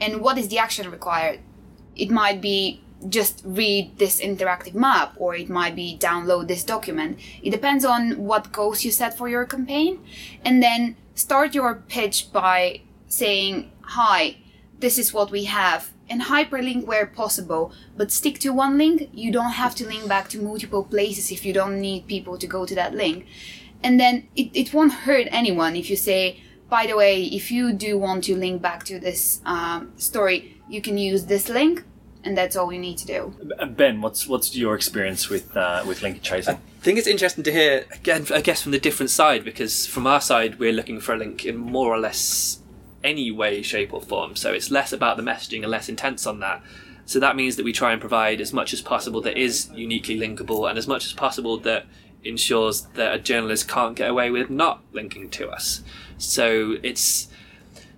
And 0.00 0.20
what 0.20 0.36
is 0.38 0.48
the 0.48 0.58
action 0.58 0.90
required? 0.90 1.40
It 1.96 2.10
might 2.10 2.40
be 2.40 2.82
just 3.08 3.42
read 3.44 3.98
this 3.98 4.20
interactive 4.20 4.74
map 4.74 5.14
or 5.16 5.34
it 5.34 5.48
might 5.48 5.74
be 5.76 5.96
download 6.00 6.48
this 6.48 6.64
document. 6.64 7.18
It 7.42 7.50
depends 7.50 7.84
on 7.84 8.18
what 8.18 8.52
goals 8.52 8.84
you 8.84 8.90
set 8.90 9.16
for 9.16 9.28
your 9.28 9.44
campaign. 9.44 10.00
And 10.44 10.62
then 10.62 10.96
start 11.14 11.54
your 11.54 11.74
pitch 11.88 12.32
by 12.32 12.82
saying 13.08 13.70
hi 13.82 14.36
this 14.78 14.98
is 14.98 15.12
what 15.12 15.30
we 15.30 15.44
have 15.44 15.90
and 16.10 16.22
hyperlink 16.22 16.84
where 16.86 17.06
possible 17.06 17.72
but 17.96 18.10
stick 18.10 18.38
to 18.38 18.50
one 18.50 18.78
link 18.78 19.08
you 19.12 19.32
don't 19.32 19.52
have 19.52 19.74
to 19.74 19.86
link 19.86 20.08
back 20.08 20.28
to 20.28 20.40
multiple 20.40 20.84
places 20.84 21.30
if 21.30 21.44
you 21.44 21.52
don't 21.52 21.80
need 21.80 22.06
people 22.06 22.38
to 22.38 22.46
go 22.46 22.64
to 22.64 22.74
that 22.74 22.94
link 22.94 23.26
and 23.82 23.98
then 23.98 24.26
it, 24.36 24.50
it 24.54 24.72
won't 24.72 24.92
hurt 24.92 25.26
anyone 25.30 25.76
if 25.76 25.90
you 25.90 25.96
say 25.96 26.40
by 26.68 26.86
the 26.86 26.96
way 26.96 27.24
if 27.24 27.50
you 27.50 27.72
do 27.72 27.98
want 27.98 28.24
to 28.24 28.36
link 28.36 28.60
back 28.62 28.84
to 28.84 28.98
this 29.00 29.40
um, 29.44 29.92
story 29.96 30.60
you 30.68 30.80
can 30.80 30.98
use 30.98 31.26
this 31.26 31.48
link 31.48 31.84
and 32.24 32.36
that's 32.36 32.56
all 32.56 32.72
you 32.72 32.78
need 32.78 32.98
to 32.98 33.06
do 33.06 33.34
Uh, 33.58 33.66
Ben, 33.66 34.00
what's 34.00 34.26
what's 34.26 34.54
your 34.56 34.74
experience 34.74 35.28
with 35.28 35.56
uh, 35.56 35.82
with 35.86 36.02
link 36.02 36.20
chasing? 36.20 36.56
I 36.56 36.82
think 36.82 36.98
it's 36.98 37.06
interesting 37.06 37.44
to 37.44 37.52
hear 37.52 37.86
again. 37.92 38.26
I 38.34 38.40
guess 38.40 38.62
from 38.62 38.72
the 38.72 38.80
different 38.80 39.10
side 39.10 39.44
because 39.44 39.86
from 39.86 40.06
our 40.06 40.20
side 40.20 40.58
we're 40.58 40.72
looking 40.72 41.00
for 41.00 41.14
a 41.14 41.16
link 41.16 41.44
in 41.44 41.56
more 41.56 41.94
or 41.94 41.98
less 41.98 42.57
any 43.04 43.30
way, 43.30 43.62
shape, 43.62 43.92
or 43.92 44.00
form. 44.00 44.36
So 44.36 44.52
it's 44.52 44.70
less 44.70 44.92
about 44.92 45.16
the 45.16 45.22
messaging 45.22 45.62
and 45.62 45.70
less 45.70 45.88
intense 45.88 46.26
on 46.26 46.40
that. 46.40 46.62
So 47.04 47.18
that 47.20 47.36
means 47.36 47.56
that 47.56 47.64
we 47.64 47.72
try 47.72 47.92
and 47.92 48.00
provide 48.00 48.40
as 48.40 48.52
much 48.52 48.72
as 48.72 48.82
possible 48.82 49.20
that 49.22 49.38
is 49.38 49.70
uniquely 49.74 50.18
linkable 50.18 50.68
and 50.68 50.78
as 50.78 50.86
much 50.86 51.06
as 51.06 51.12
possible 51.12 51.58
that 51.60 51.86
ensures 52.24 52.82
that 52.94 53.14
a 53.14 53.18
journalist 53.18 53.68
can't 53.68 53.96
get 53.96 54.10
away 54.10 54.30
with 54.30 54.50
not 54.50 54.82
linking 54.92 55.30
to 55.30 55.48
us. 55.48 55.82
So 56.18 56.76
it's 56.82 57.28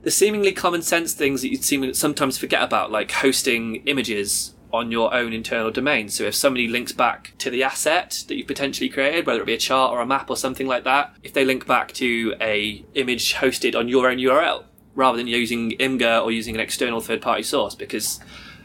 the 0.02 0.10
seemingly 0.10 0.52
common 0.52 0.82
sense 0.82 1.12
things 1.12 1.42
that 1.42 1.48
you'd 1.48 1.64
seem 1.64 1.92
sometimes 1.94 2.38
forget 2.38 2.62
about, 2.62 2.90
like 2.90 3.10
hosting 3.10 3.76
images 3.86 4.54
on 4.72 4.92
your 4.92 5.12
own 5.12 5.32
internal 5.32 5.70
domain. 5.70 6.08
So 6.08 6.24
if 6.24 6.34
somebody 6.34 6.68
links 6.68 6.92
back 6.92 7.32
to 7.38 7.50
the 7.50 7.62
asset 7.64 8.24
that 8.28 8.36
you've 8.36 8.46
potentially 8.46 8.88
created, 8.88 9.26
whether 9.26 9.40
it 9.40 9.46
be 9.46 9.54
a 9.54 9.58
chart 9.58 9.92
or 9.92 10.00
a 10.00 10.06
map 10.06 10.30
or 10.30 10.36
something 10.36 10.66
like 10.66 10.84
that, 10.84 11.14
if 11.22 11.32
they 11.32 11.44
link 11.44 11.66
back 11.66 11.92
to 11.94 12.34
a 12.40 12.84
image 12.94 13.34
hosted 13.34 13.76
on 13.76 13.88
your 13.88 14.08
own 14.08 14.18
URL, 14.18 14.64
rather 14.94 15.16
than 15.18 15.26
using 15.26 15.72
Imgur 15.72 16.22
or 16.22 16.30
using 16.30 16.54
an 16.54 16.60
external 16.60 17.00
third 17.00 17.22
party 17.22 17.42
source, 17.42 17.74
because 17.74 18.20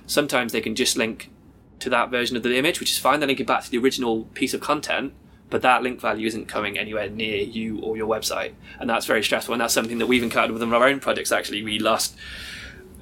sometimes 0.06 0.52
they 0.52 0.62
can 0.62 0.76
just 0.76 0.98
link 0.98 1.32
to 1.80 1.90
that 1.90 2.10
version 2.10 2.38
of 2.38 2.44
the 2.44 2.58
image, 2.58 2.80
which 2.80 2.92
is 2.92 2.98
fine. 2.98 3.20
They're 3.20 3.28
linking 3.28 3.46
back 3.46 3.64
to 3.64 3.72
the 3.72 3.78
original 3.78 4.24
piece 4.34 4.54
of 4.54 4.62
content, 4.62 5.14
but 5.50 5.62
that 5.62 5.84
link 5.84 6.00
value 6.00 6.26
isn't 6.28 6.48
coming 6.48 6.78
anywhere 6.78 7.10
near 7.10 7.44
you 7.44 7.80
or 7.80 7.98
your 7.98 8.08
website, 8.08 8.54
and 8.80 8.90
that's 8.90 9.06
very 9.06 9.24
stressful. 9.24 9.54
And 9.54 9.62
that's 9.62 9.74
something 9.74 10.00
that 10.00 10.08
we've 10.08 10.24
encountered 10.24 10.54
with 10.54 10.64
our 10.64 10.88
own 10.88 11.00
projects. 11.00 11.32
Actually, 11.32 11.64
we 11.64 11.80
lost 11.80 12.16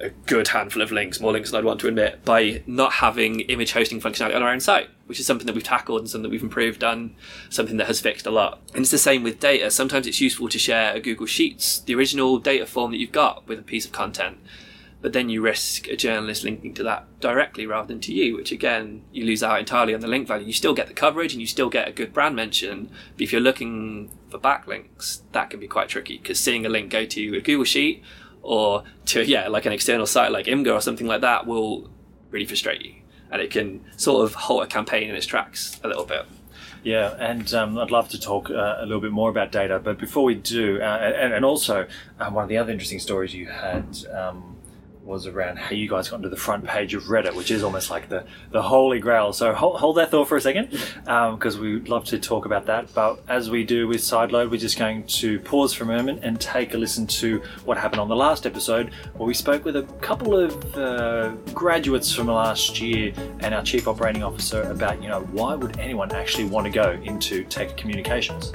a 0.04 0.10
good 0.26 0.48
handful 0.48 0.82
of 0.82 0.92
links, 0.92 1.18
more 1.18 1.32
links 1.32 1.50
than 1.50 1.58
I'd 1.58 1.64
want 1.64 1.80
to 1.80 1.88
admit, 1.88 2.24
by 2.24 2.62
not 2.66 2.92
having 2.92 3.40
image 3.40 3.72
hosting 3.72 4.00
functionality 4.00 4.36
on 4.36 4.42
our 4.42 4.50
own 4.50 4.60
site, 4.60 4.90
which 5.06 5.18
is 5.18 5.26
something 5.26 5.46
that 5.46 5.54
we've 5.54 5.64
tackled 5.64 6.00
and 6.00 6.10
something 6.10 6.24
that 6.24 6.30
we've 6.30 6.42
improved 6.42 6.84
on, 6.84 7.16
something 7.48 7.78
that 7.78 7.86
has 7.86 8.00
fixed 8.00 8.26
a 8.26 8.30
lot. 8.30 8.60
And 8.74 8.82
it's 8.82 8.90
the 8.90 8.98
same 8.98 9.22
with 9.22 9.40
data. 9.40 9.70
Sometimes 9.70 10.06
it's 10.06 10.20
useful 10.20 10.50
to 10.50 10.58
share 10.58 10.94
a 10.94 11.00
Google 11.00 11.26
Sheets, 11.26 11.78
the 11.80 11.94
original 11.94 12.38
data 12.38 12.66
form 12.66 12.90
that 12.90 12.98
you've 12.98 13.12
got 13.12 13.48
with 13.48 13.58
a 13.58 13.62
piece 13.62 13.86
of 13.86 13.92
content, 13.92 14.38
but 15.00 15.14
then 15.14 15.28
you 15.28 15.42
risk 15.42 15.88
a 15.88 15.96
journalist 15.96 16.44
linking 16.44 16.74
to 16.74 16.82
that 16.82 17.06
directly 17.20 17.66
rather 17.66 17.88
than 17.88 18.00
to 18.00 18.12
you, 18.12 18.36
which 18.36 18.52
again, 18.52 19.04
you 19.12 19.24
lose 19.24 19.42
out 19.42 19.58
entirely 19.58 19.94
on 19.94 20.00
the 20.00 20.06
link 20.06 20.28
value. 20.28 20.46
You 20.46 20.52
still 20.52 20.74
get 20.74 20.86
the 20.86 20.94
coverage 20.94 21.32
and 21.32 21.40
you 21.40 21.46
still 21.46 21.68
get 21.68 21.88
a 21.88 21.92
good 21.92 22.12
brand 22.12 22.36
mention, 22.36 22.90
but 23.14 23.22
if 23.22 23.32
you're 23.32 23.40
looking 23.40 24.10
for 24.28 24.38
backlinks, 24.38 25.20
that 25.32 25.50
can 25.50 25.60
be 25.60 25.68
quite 25.68 25.88
tricky 25.88 26.18
because 26.18 26.40
seeing 26.40 26.64
a 26.64 26.70
link 26.70 26.90
go 26.90 27.04
to 27.04 27.36
a 27.36 27.40
Google 27.40 27.64
Sheet 27.64 28.02
or 28.44 28.84
to 29.06 29.24
yeah 29.24 29.48
like 29.48 29.66
an 29.66 29.72
external 29.72 30.06
site 30.06 30.30
like 30.30 30.46
Imgur 30.46 30.74
or 30.74 30.80
something 30.80 31.06
like 31.06 31.22
that 31.22 31.46
will 31.46 31.90
really 32.30 32.46
frustrate 32.46 32.82
you. 32.82 32.94
And 33.30 33.42
it 33.42 33.50
can 33.50 33.84
sort 33.96 34.24
of 34.24 34.34
halt 34.34 34.62
a 34.62 34.66
campaign 34.66 35.08
in 35.08 35.16
its 35.16 35.26
tracks 35.26 35.80
a 35.82 35.88
little 35.88 36.04
bit. 36.04 36.26
Yeah, 36.84 37.16
and 37.18 37.52
um, 37.54 37.78
I'd 37.78 37.90
love 37.90 38.10
to 38.10 38.20
talk 38.20 38.50
uh, 38.50 38.76
a 38.78 38.82
little 38.82 39.00
bit 39.00 39.10
more 39.10 39.30
about 39.30 39.50
data, 39.50 39.78
but 39.78 39.98
before 39.98 40.22
we 40.22 40.34
do, 40.34 40.80
uh, 40.82 40.84
and, 40.84 41.32
and 41.32 41.44
also 41.44 41.86
um, 42.20 42.34
one 42.34 42.42
of 42.42 42.50
the 42.50 42.58
other 42.58 42.70
interesting 42.70 42.98
stories 42.98 43.34
you 43.34 43.46
had 43.46 43.96
um, 44.12 44.53
was 45.04 45.26
around 45.26 45.58
how 45.58 45.74
you 45.74 45.88
guys 45.88 46.08
got 46.08 46.16
into 46.16 46.28
the 46.28 46.36
front 46.36 46.64
page 46.64 46.94
of 46.94 47.04
Reddit, 47.04 47.34
which 47.34 47.50
is 47.50 47.62
almost 47.62 47.90
like 47.90 48.08
the, 48.08 48.24
the 48.52 48.62
holy 48.62 48.98
grail. 48.98 49.32
So 49.32 49.52
hold, 49.52 49.78
hold 49.78 49.96
that 49.98 50.10
thought 50.10 50.28
for 50.28 50.36
a 50.36 50.40
second, 50.40 50.70
because 50.70 51.56
um, 51.56 51.60
we'd 51.60 51.88
love 51.88 52.04
to 52.06 52.18
talk 52.18 52.46
about 52.46 52.66
that. 52.66 52.92
But 52.94 53.20
as 53.28 53.50
we 53.50 53.64
do 53.64 53.86
with 53.86 54.00
Sideload, 54.00 54.50
we're 54.50 54.56
just 54.56 54.78
going 54.78 55.04
to 55.04 55.38
pause 55.40 55.74
for 55.74 55.84
a 55.84 55.86
moment 55.86 56.20
and 56.22 56.40
take 56.40 56.74
a 56.74 56.78
listen 56.78 57.06
to 57.06 57.42
what 57.64 57.76
happened 57.76 58.00
on 58.00 58.08
the 58.08 58.16
last 58.16 58.46
episode, 58.46 58.92
where 59.14 59.26
we 59.26 59.34
spoke 59.34 59.64
with 59.64 59.76
a 59.76 59.82
couple 60.00 60.38
of 60.38 60.76
uh, 60.76 61.30
graduates 61.52 62.14
from 62.14 62.28
last 62.28 62.80
year 62.80 63.12
and 63.40 63.54
our 63.54 63.62
chief 63.62 63.86
operating 63.86 64.22
officer 64.22 64.62
about, 64.70 65.02
you 65.02 65.08
know, 65.08 65.20
why 65.32 65.54
would 65.54 65.78
anyone 65.78 66.10
actually 66.12 66.44
want 66.44 66.64
to 66.64 66.70
go 66.72 66.92
into 67.04 67.44
tech 67.44 67.76
communications? 67.76 68.52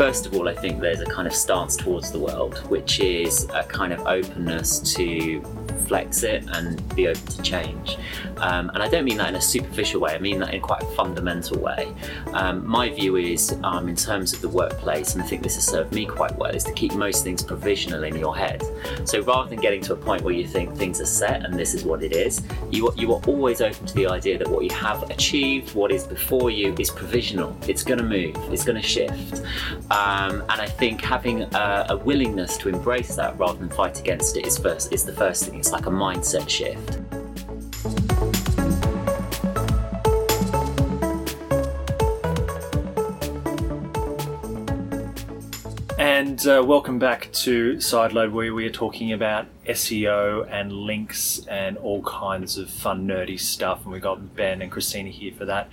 First 0.00 0.24
of 0.24 0.34
all, 0.34 0.48
I 0.48 0.54
think 0.54 0.80
there's 0.80 1.02
a 1.02 1.04
kind 1.04 1.28
of 1.28 1.34
stance 1.34 1.76
towards 1.76 2.10
the 2.10 2.18
world, 2.18 2.56
which 2.70 3.00
is 3.00 3.46
a 3.52 3.62
kind 3.64 3.92
of 3.92 4.00
openness 4.06 4.78
to 4.94 5.42
flex 5.86 6.22
it 6.22 6.42
and 6.52 6.94
be 6.94 7.08
open 7.08 7.26
to 7.26 7.42
change. 7.42 7.98
Um, 8.38 8.70
and 8.70 8.82
I 8.82 8.88
don't 8.88 9.04
mean 9.04 9.18
that 9.18 9.28
in 9.28 9.34
a 9.34 9.40
superficial 9.40 10.00
way, 10.00 10.14
I 10.14 10.18
mean 10.18 10.38
that 10.38 10.54
in 10.54 10.62
quite 10.62 10.82
a 10.82 10.86
fundamental 10.86 11.58
way. 11.60 11.92
Um, 12.32 12.66
my 12.66 12.88
view 12.88 13.16
is, 13.16 13.58
um, 13.62 13.88
in 13.88 13.96
terms 13.96 14.32
of 14.32 14.40
the 14.40 14.48
workplace, 14.48 15.14
and 15.14 15.22
I 15.22 15.26
think 15.26 15.42
this 15.42 15.56
has 15.56 15.66
served 15.66 15.92
me 15.92 16.06
quite 16.06 16.34
well, 16.38 16.54
is 16.54 16.64
to 16.64 16.72
keep 16.72 16.94
most 16.94 17.22
things 17.22 17.42
provisional 17.42 18.04
in 18.04 18.16
your 18.16 18.34
head. 18.34 18.62
So 19.04 19.20
rather 19.20 19.50
than 19.50 19.58
getting 19.60 19.82
to 19.82 19.92
a 19.92 19.96
point 19.96 20.22
where 20.22 20.32
you 20.32 20.46
think 20.46 20.76
things 20.76 20.98
are 21.00 21.06
set 21.06 21.44
and 21.44 21.52
this 21.52 21.74
is 21.74 21.84
what 21.84 22.02
it 22.02 22.12
is, 22.12 22.40
you, 22.70 22.90
you 22.96 23.12
are 23.12 23.20
always 23.26 23.60
open 23.60 23.84
to 23.84 23.94
the 23.94 24.06
idea 24.06 24.38
that 24.38 24.48
what 24.48 24.64
you 24.64 24.70
have 24.70 25.10
achieved, 25.10 25.74
what 25.74 25.92
is 25.92 26.06
before 26.06 26.50
you, 26.50 26.74
is 26.78 26.88
provisional. 26.88 27.54
It's 27.68 27.82
going 27.82 27.98
to 27.98 28.04
move, 28.04 28.36
it's 28.50 28.64
going 28.64 28.80
to 28.80 28.88
shift. 28.88 29.42
Um, 29.90 30.42
and 30.42 30.60
I 30.60 30.66
think 30.66 31.00
having 31.00 31.42
a, 31.42 31.86
a 31.88 31.96
willingness 31.96 32.56
to 32.58 32.68
embrace 32.68 33.16
that 33.16 33.36
rather 33.40 33.58
than 33.58 33.68
fight 33.70 33.98
against 33.98 34.36
it 34.36 34.46
is 34.46 34.56
first 34.56 34.92
is 34.92 35.04
the 35.04 35.12
first 35.12 35.46
thing. 35.46 35.58
It's 35.58 35.72
like 35.72 35.86
a 35.86 35.90
mindset 35.90 36.48
shift. 36.48 37.00
And 45.98 46.46
uh, 46.46 46.62
welcome 46.64 47.00
back 47.00 47.32
to 47.32 47.74
Sideload, 47.78 48.30
where 48.30 48.54
we 48.54 48.66
are 48.66 48.70
talking 48.70 49.12
about 49.12 49.46
SEO 49.66 50.46
and 50.48 50.72
links 50.72 51.44
and 51.48 51.76
all 51.76 52.02
kinds 52.02 52.58
of 52.58 52.70
fun, 52.70 53.08
nerdy 53.08 53.40
stuff. 53.40 53.82
And 53.82 53.92
we've 53.92 54.00
got 54.00 54.36
Ben 54.36 54.62
and 54.62 54.70
Christina 54.70 55.10
here 55.10 55.32
for 55.32 55.46
that. 55.46 55.68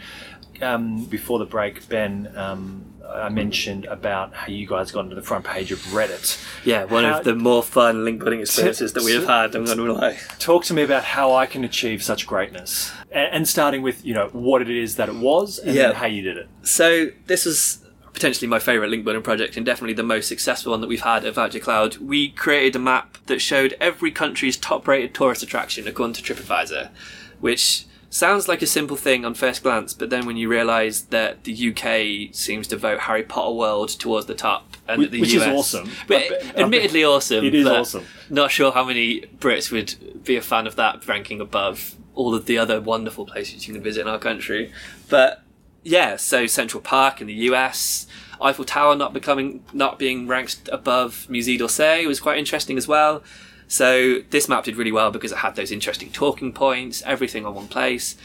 Um, 0.60 1.06
before 1.06 1.38
the 1.38 1.46
break, 1.46 1.88
Ben, 1.88 2.32
um, 2.36 2.84
I 3.10 3.30
mentioned 3.30 3.86
about 3.86 4.34
how 4.34 4.48
you 4.48 4.68
guys 4.68 4.92
got 4.92 5.06
into 5.06 5.16
the 5.16 5.22
front 5.22 5.46
page 5.46 5.72
of 5.72 5.80
Reddit. 5.88 6.44
Yeah, 6.66 6.84
one 6.86 7.04
how, 7.04 7.20
of 7.20 7.24
the 7.26 7.36
more 7.36 7.64
fun 7.64 8.04
link 8.04 8.20
building 8.20 8.42
experiences 8.42 8.94
that 8.94 9.04
we 9.04 9.14
have 9.14 9.26
had. 9.26 9.56
I'm 9.56 9.66
going 9.66 9.78
to 9.78 9.94
lie. 9.94 10.18
Talk 10.40 10.66
to 10.66 10.74
me 10.74 10.84
about 10.84 11.04
how 11.04 11.34
I 11.34 11.46
can 11.46 11.64
achieve 11.64 12.04
such 12.04 12.28
greatness, 12.28 12.92
and, 13.12 13.34
and 13.34 13.48
starting 13.48 13.82
with 13.82 14.06
you 14.06 14.14
know 14.14 14.30
what 14.34 14.62
it 14.62 14.70
is 14.70 14.96
that 14.98 15.10
it 15.10 15.16
was, 15.16 15.60
and 15.60 15.76
yeah. 15.76 15.94
how 15.94 16.06
you 16.06 16.22
did 16.22 16.38
it. 16.38 16.50
So 16.64 17.08
this 17.26 17.46
was 17.46 17.84
potentially 18.14 18.48
my 18.48 18.58
favorite 18.58 18.90
link 18.90 19.06
building 19.06 19.22
project 19.22 19.58
and 19.58 19.66
definitely 19.66 19.94
the 19.94 20.02
most 20.02 20.28
successful 20.28 20.72
one 20.72 20.82
that 20.82 20.88
we've 20.88 21.02
had 21.02 21.24
at 21.24 21.36
Voucher 21.36 21.60
Cloud. 21.60 21.98
We 21.98 22.30
created 22.32 22.76
a 22.76 22.80
map 22.80 23.20
that 23.28 23.40
showed 23.40 23.76
every 23.80 24.10
country's 24.10 24.58
top 24.58 24.88
rated 24.88 25.14
tourist 25.14 25.44
attraction 25.44 25.88
according 25.88 26.16
to 26.16 26.24
TripAdvisor, 26.24 26.90
which 27.40 27.86
sounds 28.18 28.48
like 28.48 28.62
a 28.62 28.68
simple 28.68 28.98
thing 28.98 29.24
on 29.24 29.34
first 29.34 29.64
glance, 29.64 29.94
but 29.94 30.10
then 30.10 30.26
when 30.26 30.38
you 30.38 30.50
realise 30.50 31.02
that 31.02 31.44
the 31.44 31.70
UK 31.70 32.34
seems 32.36 32.68
to 32.68 32.78
vote 32.78 33.02
Harry 33.02 33.24
Potter 33.24 33.54
World 33.54 33.90
towards 33.90 34.26
the 34.26 34.34
top, 34.34 34.76
and 34.88 35.00
which, 35.00 35.12
that 35.12 35.12
the 35.12 35.22
which 35.22 35.34
US, 35.34 35.42
is 35.42 35.48
awesome, 35.48 35.92
but 36.08 36.32
admittedly 36.58 37.04
awesome, 37.04 37.46
it 37.46 37.54
is 37.54 37.68
awesome. 37.68 38.06
Not 38.30 38.52
sure 38.52 38.72
how 38.72 38.84
many 38.84 39.22
Brits 39.40 39.72
would 39.72 40.24
be 40.24 40.36
a 40.36 40.42
fan 40.42 40.68
of 40.68 40.76
that 40.76 41.08
ranking 41.08 41.40
above 41.40 41.96
all 42.16 42.34
of 42.34 42.48
the 42.48 42.58
other 42.58 42.82
wonderful 42.82 43.26
places 43.26 43.68
you 43.68 43.74
can 43.74 43.84
visit 43.84 44.02
in 44.02 44.08
our 44.08 44.20
country, 44.20 44.72
but 45.10 45.44
yeah, 45.84 46.16
so 46.16 46.48
Central 46.48 46.82
Park 46.82 47.22
in 47.22 47.28
the 47.28 47.34
US. 47.52 48.08
Eiffel 48.40 48.66
Tower 48.66 48.96
not 48.96 49.14
becoming 49.14 49.64
not 49.74 49.98
being 49.98 50.28
ranked 50.28 50.70
above 50.72 51.26
Musée 51.30 51.58
d'Orsay 51.58 52.06
was 52.06 52.20
quite 52.20 52.38
interesting 52.38 52.78
as 52.78 52.88
well. 52.88 53.24
So 53.68 54.22
this 54.30 54.48
map 54.48 54.64
did 54.64 54.78
really 54.78 54.92
well 54.92 55.12
because 55.12 55.32
it 55.32 55.40
had 55.40 55.56
those 55.56 55.72
interesting 55.72 56.12
talking 56.12 56.54
points, 56.54 57.04
everything 57.06 57.46
on 57.46 57.56
one 57.56 57.68
place. 57.68 58.16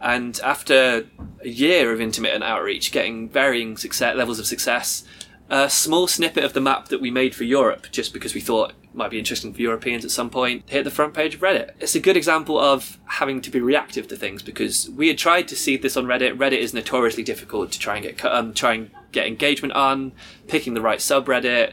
And 0.00 0.38
after 0.42 1.06
a 1.42 1.48
year 1.48 1.92
of 1.92 2.00
intermittent 2.00 2.44
outreach, 2.44 2.92
getting 2.92 3.28
varying 3.28 3.76
success, 3.76 4.16
levels 4.16 4.38
of 4.38 4.46
success, 4.46 5.04
a 5.50 5.68
small 5.68 6.06
snippet 6.06 6.44
of 6.44 6.52
the 6.52 6.60
map 6.60 6.88
that 6.88 7.00
we 7.00 7.10
made 7.10 7.34
for 7.34 7.44
Europe, 7.44 7.88
just 7.90 8.12
because 8.12 8.34
we 8.34 8.40
thought 8.40 8.70
it 8.70 8.94
might 8.94 9.10
be 9.10 9.18
interesting 9.18 9.52
for 9.52 9.60
Europeans 9.60 10.04
at 10.04 10.10
some 10.10 10.30
point, 10.30 10.62
hit 10.70 10.84
the 10.84 10.90
front 10.90 11.12
page 11.12 11.34
of 11.34 11.40
Reddit. 11.40 11.72
It's 11.80 11.96
a 11.96 12.00
good 12.00 12.16
example 12.16 12.58
of 12.58 12.98
having 13.06 13.42
to 13.42 13.50
be 13.50 13.60
reactive 13.60 14.06
to 14.08 14.16
things 14.16 14.42
because 14.42 14.88
we 14.90 15.08
had 15.08 15.18
tried 15.18 15.48
to 15.48 15.56
see 15.56 15.76
this 15.76 15.96
on 15.96 16.06
Reddit. 16.06 16.36
Reddit 16.36 16.60
is 16.60 16.72
notoriously 16.72 17.24
difficult 17.24 17.72
to 17.72 17.78
try 17.78 17.96
and 17.96 18.04
get 18.04 18.24
um, 18.24 18.54
try 18.54 18.74
and 18.74 18.90
get 19.10 19.26
engagement 19.26 19.74
on, 19.74 20.12
picking 20.46 20.74
the 20.74 20.80
right 20.80 21.00
subreddit, 21.00 21.72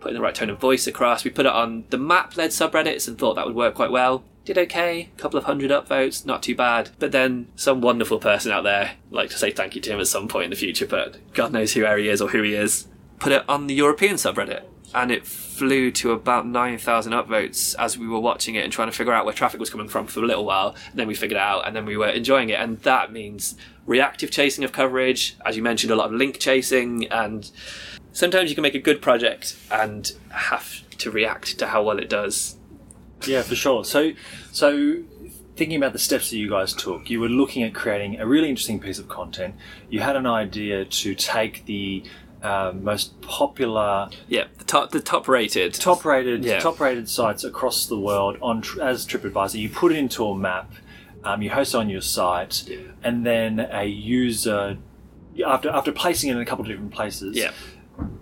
putting 0.00 0.14
the 0.14 0.22
right 0.22 0.34
tone 0.34 0.50
of 0.50 0.58
voice 0.58 0.86
across. 0.86 1.24
We 1.24 1.30
put 1.30 1.46
it 1.46 1.52
on 1.52 1.84
the 1.90 1.98
map 1.98 2.36
led 2.36 2.50
subreddits 2.50 3.06
and 3.06 3.18
thought 3.18 3.34
that 3.34 3.46
would 3.46 3.54
work 3.54 3.74
quite 3.74 3.90
well. 3.90 4.24
Did 4.44 4.58
okay, 4.58 5.10
a 5.16 5.20
couple 5.20 5.38
of 5.38 5.44
hundred 5.44 5.70
upvotes, 5.70 6.24
not 6.24 6.42
too 6.42 6.54
bad. 6.54 6.90
But 6.98 7.12
then 7.12 7.48
some 7.56 7.80
wonderful 7.80 8.18
person 8.18 8.50
out 8.50 8.64
there, 8.64 8.92
like 9.10 9.30
to 9.30 9.38
say 9.38 9.50
thank 9.50 9.74
you 9.74 9.80
to 9.82 9.92
him 9.92 10.00
at 10.00 10.06
some 10.06 10.28
point 10.28 10.44
in 10.44 10.50
the 10.50 10.56
future, 10.56 10.86
but 10.86 11.18
God 11.34 11.52
knows 11.52 11.74
who 11.74 11.84
he 11.96 12.08
is 12.08 12.20
or 12.20 12.30
who 12.30 12.42
he 12.42 12.54
is, 12.54 12.88
put 13.18 13.32
it 13.32 13.44
on 13.48 13.66
the 13.66 13.74
European 13.74 14.16
subreddit. 14.16 14.64
And 14.92 15.12
it 15.12 15.24
flew 15.24 15.92
to 15.92 16.10
about 16.10 16.48
9,000 16.48 17.12
upvotes 17.12 17.76
as 17.78 17.96
we 17.96 18.08
were 18.08 18.18
watching 18.18 18.56
it 18.56 18.64
and 18.64 18.72
trying 18.72 18.88
to 18.88 18.96
figure 18.96 19.12
out 19.12 19.24
where 19.24 19.34
traffic 19.34 19.60
was 19.60 19.70
coming 19.70 19.88
from 19.88 20.08
for 20.08 20.20
a 20.20 20.26
little 20.26 20.44
while. 20.44 20.74
And 20.90 20.98
then 20.98 21.06
we 21.06 21.14
figured 21.14 21.36
it 21.36 21.42
out 21.42 21.64
and 21.64 21.76
then 21.76 21.84
we 21.84 21.96
were 21.96 22.08
enjoying 22.08 22.48
it. 22.48 22.58
And 22.58 22.80
that 22.80 23.12
means 23.12 23.54
reactive 23.86 24.32
chasing 24.32 24.64
of 24.64 24.72
coverage, 24.72 25.36
as 25.46 25.56
you 25.56 25.62
mentioned, 25.62 25.92
a 25.92 25.96
lot 25.96 26.06
of 26.06 26.12
link 26.12 26.40
chasing 26.40 27.06
and 27.08 27.48
sometimes 28.12 28.50
you 28.50 28.56
can 28.56 28.62
make 28.62 28.74
a 28.74 28.80
good 28.80 29.00
project 29.00 29.56
and 29.70 30.12
have 30.30 30.82
to 30.98 31.10
react 31.10 31.58
to 31.58 31.68
how 31.68 31.82
well 31.82 31.98
it 31.98 32.08
does. 32.08 32.56
Yeah, 33.26 33.42
for 33.42 33.54
sure. 33.54 33.84
So, 33.84 34.12
so 34.52 35.02
thinking 35.56 35.76
about 35.76 35.92
the 35.92 35.98
steps 35.98 36.30
that 36.30 36.38
you 36.38 36.48
guys 36.48 36.72
took, 36.72 37.10
you 37.10 37.20
were 37.20 37.28
looking 37.28 37.62
at 37.62 37.74
creating 37.74 38.18
a 38.18 38.26
really 38.26 38.48
interesting 38.48 38.80
piece 38.80 38.98
of 38.98 39.08
content. 39.08 39.54
You 39.88 40.00
had 40.00 40.16
an 40.16 40.26
idea 40.26 40.84
to 40.84 41.14
take 41.14 41.66
the 41.66 42.02
uh, 42.42 42.72
most 42.74 43.20
popular, 43.20 44.08
yeah, 44.28 44.44
the 44.56 44.64
top, 44.64 44.90
the 44.90 45.00
top 45.00 45.28
rated, 45.28 45.74
top 45.74 46.04
rated, 46.04 46.44
yeah. 46.44 46.60
top 46.60 46.80
rated 46.80 47.08
sites 47.08 47.44
across 47.44 47.86
the 47.86 47.98
world 47.98 48.38
on 48.40 48.62
as 48.80 49.06
TripAdvisor. 49.06 49.58
You 49.60 49.68
put 49.68 49.92
it 49.92 49.98
into 49.98 50.26
a 50.26 50.36
map. 50.36 50.72
Um, 51.22 51.42
you 51.42 51.50
host 51.50 51.74
it 51.74 51.76
on 51.76 51.90
your 51.90 52.00
site, 52.00 52.66
yeah. 52.66 52.78
and 53.04 53.26
then 53.26 53.60
a 53.60 53.84
user 53.84 54.78
after 55.46 55.68
after 55.68 55.92
placing 55.92 56.30
it 56.30 56.36
in 56.36 56.40
a 56.40 56.46
couple 56.46 56.64
of 56.64 56.70
different 56.70 56.94
places. 56.94 57.36
Yeah 57.36 57.50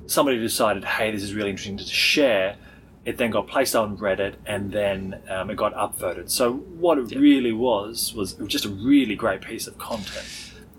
somebody 0.07 0.39
decided, 0.39 0.85
hey, 0.85 1.11
this 1.11 1.23
is 1.23 1.35
really 1.35 1.51
interesting 1.51 1.77
to 1.79 1.85
share. 1.85 2.57
It 3.05 3.17
then 3.17 3.31
got 3.31 3.47
placed 3.47 3.75
on 3.75 3.97
Reddit 3.97 4.35
and 4.45 4.73
then 4.73 5.23
um, 5.29 5.51
it 5.51 5.57
got 5.57 5.75
upvoted. 5.75 6.31
So 6.31 6.53
what 6.53 6.99
it 6.99 7.13
yeah. 7.13 7.19
really 7.19 7.53
was 7.53 8.13
was 8.15 8.35
just 8.47 8.65
a 8.65 8.69
really 8.69 9.15
great 9.15 9.41
piece 9.41 9.67
of 9.67 9.79
content. 9.79 10.27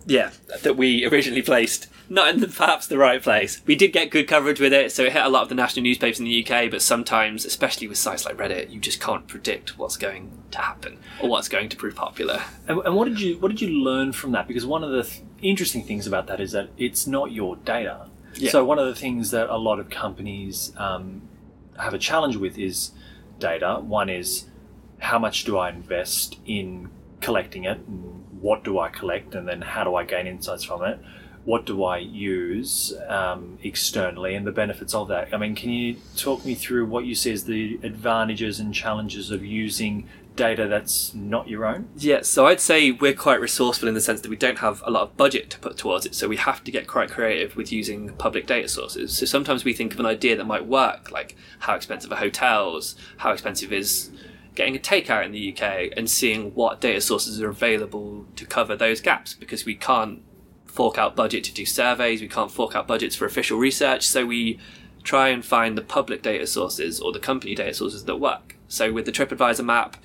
Yeah, 0.06 0.32
that 0.64 0.76
we 0.76 1.06
originally 1.06 1.42
placed 1.42 1.88
not 2.10 2.30
in 2.30 2.40
the, 2.40 2.48
perhaps 2.48 2.88
the 2.88 2.98
right 2.98 3.22
place. 3.22 3.62
We 3.66 3.76
did 3.76 3.94
get 3.94 4.10
good 4.10 4.28
coverage 4.28 4.60
with 4.60 4.74
it, 4.74 4.92
so 4.92 5.04
it 5.04 5.14
hit 5.14 5.24
a 5.24 5.30
lot 5.30 5.44
of 5.44 5.50
the 5.50 5.56
national 5.56 5.84
newspapers 5.84 6.20
in 6.20 6.26
the 6.26 6.46
UK. 6.46 6.72
But 6.72 6.82
sometimes, 6.82 7.46
especially 7.46 7.88
with 7.88 7.98
sites 7.98 8.26
like 8.26 8.38
Reddit, 8.38 8.72
you 8.72 8.80
just 8.80 9.00
can't 9.00 9.28
predict 9.28 9.78
what's 9.78 9.98
going 9.98 10.32
to 10.52 10.58
happen 10.58 10.98
or 11.22 11.30
what's 11.30 11.48
going 11.48 11.70
to 11.70 11.78
prove 11.78 11.96
popular. 11.96 12.42
And, 12.68 12.80
and 12.80 12.96
what 12.96 13.08
did 13.08 13.20
you 13.22 13.38
what 13.38 13.50
did 13.50 13.62
you 13.62 13.70
learn 13.70 14.12
from 14.12 14.32
that? 14.32 14.48
Because 14.48 14.66
one 14.66 14.84
of 14.84 14.92
the 14.92 15.04
th- 15.04 15.22
interesting 15.42 15.84
things 15.84 16.08
about 16.08 16.28
that 16.28 16.40
is 16.40 16.52
that 16.54 16.70
it's 16.78 17.06
not 17.06 17.32
your 17.32 17.56
data 17.58 18.09
yeah. 18.36 18.52
So 18.52 18.66
one 18.66 18.80
of 18.80 18.88
the 18.88 18.96
things 18.96 19.32
that 19.32 19.50
a 19.50 19.58
lot 19.58 19.80
of 19.80 19.90
companies 19.90 20.74
um, 20.78 21.22
have 21.78 21.94
a 21.94 22.00
challenge 22.00 22.36
with 22.36 22.58
is 22.58 22.92
data. 23.40 23.80
One 23.80 24.10
is 24.10 24.46
how 25.00 25.20
much 25.20 25.46
do 25.46 25.58
I 25.58 25.70
invest 25.70 26.38
in 26.46 26.90
collecting 27.22 27.66
it? 27.66 27.80
what 28.42 28.64
do 28.64 28.80
I 28.80 28.90
collect? 28.90 29.36
And 29.36 29.48
then 29.48 29.62
how 29.62 29.84
do 29.84 29.96
I 29.96 30.04
gain 30.04 30.28
insights 30.28 30.64
from 30.64 30.84
it? 30.84 31.00
What 31.46 31.66
do 31.66 31.84
I 31.84 31.98
use 31.98 32.94
um, 33.08 33.58
externally 33.64 34.36
and 34.36 34.46
the 34.46 34.52
benefits 34.52 34.94
of 34.94 35.08
that? 35.08 35.34
I 35.34 35.38
mean, 35.38 35.56
can 35.56 35.70
you 35.70 35.96
talk 36.16 36.46
me 36.46 36.54
through 36.54 36.86
what 36.86 37.06
you 37.06 37.16
see 37.16 37.32
as 37.32 37.46
the 37.46 37.80
advantages 37.82 38.60
and 38.60 38.74
challenges 38.74 39.32
of 39.32 39.44
using 39.44 40.08
data 40.40 40.70
that's 40.70 41.14
not 41.14 41.50
your 41.50 41.66
own? 41.66 41.90
Yeah, 41.98 42.22
so 42.22 42.48
I'd 42.48 42.62
say 42.62 42.92
we're 42.92 43.14
quite 43.14 43.42
resourceful 43.42 43.90
in 43.90 43.94
the 43.94 44.00
sense 44.00 44.22
that 44.22 44.30
we 44.30 44.38
don't 44.38 44.60
have 44.60 44.82
a 44.86 44.90
lot 44.90 45.04
of 45.04 45.18
budget 45.18 45.50
to 45.50 45.60
put 45.60 45.78
towards 45.78 46.06
it, 46.06 46.16
so 46.16 46.30
we 46.30 46.38
have 46.38 46.64
to 46.64 46.72
get 46.72 46.88
quite 46.88 47.12
creative 47.12 47.58
with 47.58 47.74
using 47.74 48.14
public 48.14 48.48
data 48.48 48.70
sources. 48.70 49.16
So 49.16 49.26
sometimes 49.26 49.66
we 49.66 49.74
think 49.74 49.94
of 49.94 50.00
an 50.00 50.06
idea 50.06 50.38
that 50.38 50.46
might 50.46 50.66
work, 50.66 51.12
like 51.12 51.36
how 51.60 51.76
expensive 51.76 52.12
are 52.14 52.16
hotels, 52.16 52.96
how 53.18 53.32
expensive 53.32 53.74
is 53.74 54.12
getting 54.56 54.78
a 54.78 54.80
takeout 54.80 55.26
in 55.26 55.34
the 55.34 55.54
UK, 55.54 55.92
and 55.98 56.10
seeing 56.10 56.54
what 56.56 56.80
data 56.80 57.02
sources 57.02 57.42
are 57.42 57.50
available 57.50 58.26
to 58.38 58.46
cover 58.46 58.78
those 58.78 59.02
gaps 59.02 59.34
because 59.34 59.66
we 59.66 59.76
can't 59.76 60.22
fork 60.66 60.98
out 60.98 61.18
budget 61.18 61.44
to 61.44 61.54
do 61.54 61.66
surveys, 61.66 62.22
we 62.22 62.30
can't 62.30 62.52
fork 62.52 62.76
out 62.76 62.88
budgets 62.88 63.16
for 63.16 63.26
official 63.26 63.60
research, 63.60 64.08
so 64.08 64.26
we 64.26 64.58
try 65.04 65.28
and 65.28 65.44
find 65.44 65.78
the 65.78 65.82
public 65.82 66.22
data 66.22 66.48
sources 66.48 67.02
or 67.02 67.12
the 67.12 67.20
company 67.20 67.54
data 67.56 67.74
sources 67.74 68.06
that 68.06 68.16
work. 68.16 68.56
So 68.70 68.94
with 68.94 69.06
the 69.06 69.12
TripAdvisor 69.12 69.66
map, 69.66 69.98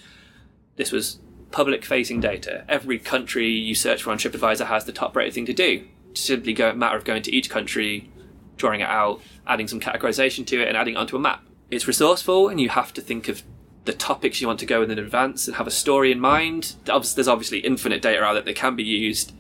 this 0.77 0.93
was 0.93 1.19
public 1.51 1.85
facing 1.85 2.21
data. 2.21 2.65
Every 2.69 2.99
country 2.99 3.49
you 3.49 3.75
search 3.75 4.03
for 4.03 4.11
on 4.11 4.19
TripAdvisor 4.19 4.67
has 4.67 4.85
the 4.85 4.93
top 4.93 5.15
rated 5.15 5.35
thing 5.35 5.47
to 5.47 5.53
do. 5.53 5.87
It's 6.11 6.21
Simply 6.21 6.53
go 6.53 6.71
a 6.71 6.75
matter 6.75 6.97
of 6.97 7.05
going 7.05 7.23
to 7.23 7.33
each 7.33 7.51
country, 7.51 8.11
drawing 8.57 8.81
it 8.81 8.89
out, 8.89 9.21
adding 9.47 9.69
some 9.69 9.81
categorization 9.81 10.47
to 10.47 10.61
it, 10.61 10.69
and 10.69 10.77
adding 10.77 10.95
it 10.95 10.99
onto 10.99 11.17
a 11.17 11.21
map. 11.21 11.45
It's 11.71 11.87
resourceful, 11.87 12.49
and 12.49 12.61
you 12.61 12.69
have 12.69 12.93
to 12.95 13.01
think 13.01 13.29
of 13.29 13.43
the 13.85 13.93
topics 13.93 14.41
you 14.41 14.47
want 14.47 14.61
to 14.61 14.67
go 14.67 14.81
with 14.81 14.91
in 14.91 14.99
advance 14.99 15.47
and 15.47 15.57
have 15.57 15.67
a 15.67 15.71
story 15.71 16.11
in 16.11 16.19
mind. 16.19 16.77
There's 16.85 17.29
obviously 17.29 17.59
infinite 17.59 18.03
data 18.03 18.23
out 18.23 18.45
that 18.45 18.57
can 18.57 18.77
be 18.77 18.83
used. 18.83 19.33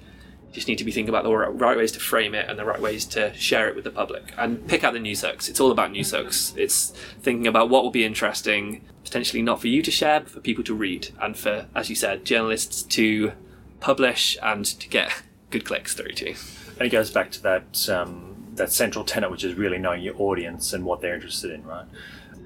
Just 0.54 0.68
need 0.68 0.78
to 0.78 0.84
be 0.84 0.92
thinking 0.92 1.08
about 1.08 1.24
the 1.24 1.36
right 1.36 1.76
ways 1.76 1.90
to 1.92 2.00
frame 2.00 2.32
it 2.32 2.48
and 2.48 2.56
the 2.56 2.64
right 2.64 2.80
ways 2.80 3.04
to 3.06 3.34
share 3.34 3.68
it 3.68 3.74
with 3.74 3.82
the 3.82 3.90
public 3.90 4.32
and 4.38 4.66
pick 4.68 4.84
out 4.84 4.92
the 4.92 5.00
news 5.00 5.22
hooks. 5.22 5.48
It's 5.48 5.58
all 5.58 5.72
about 5.72 5.90
news 5.90 6.12
hooks. 6.12 6.54
It's 6.56 6.90
thinking 7.20 7.48
about 7.48 7.68
what 7.68 7.82
will 7.82 7.90
be 7.90 8.04
interesting, 8.04 8.84
potentially 9.02 9.42
not 9.42 9.60
for 9.60 9.66
you 9.66 9.82
to 9.82 9.90
share, 9.90 10.20
but 10.20 10.30
for 10.30 10.40
people 10.40 10.62
to 10.64 10.74
read 10.74 11.08
and 11.20 11.36
for, 11.36 11.66
as 11.74 11.90
you 11.90 11.96
said, 11.96 12.24
journalists 12.24 12.82
to 12.82 13.32
publish 13.80 14.38
and 14.42 14.64
to 14.64 14.88
get 14.88 15.22
good 15.50 15.64
clicks 15.64 15.92
through 15.92 16.12
to. 16.12 16.34
And 16.78 16.82
it 16.82 16.90
goes 16.90 17.10
back 17.10 17.32
to 17.32 17.42
that 17.42 17.88
um, 17.88 18.30
that 18.54 18.72
central 18.72 19.04
tenet, 19.04 19.32
which 19.32 19.42
is 19.42 19.54
really 19.54 19.78
knowing 19.78 20.02
your 20.02 20.14
audience 20.20 20.72
and 20.72 20.84
what 20.84 21.00
they're 21.00 21.16
interested 21.16 21.50
in, 21.50 21.64
right? 21.64 21.86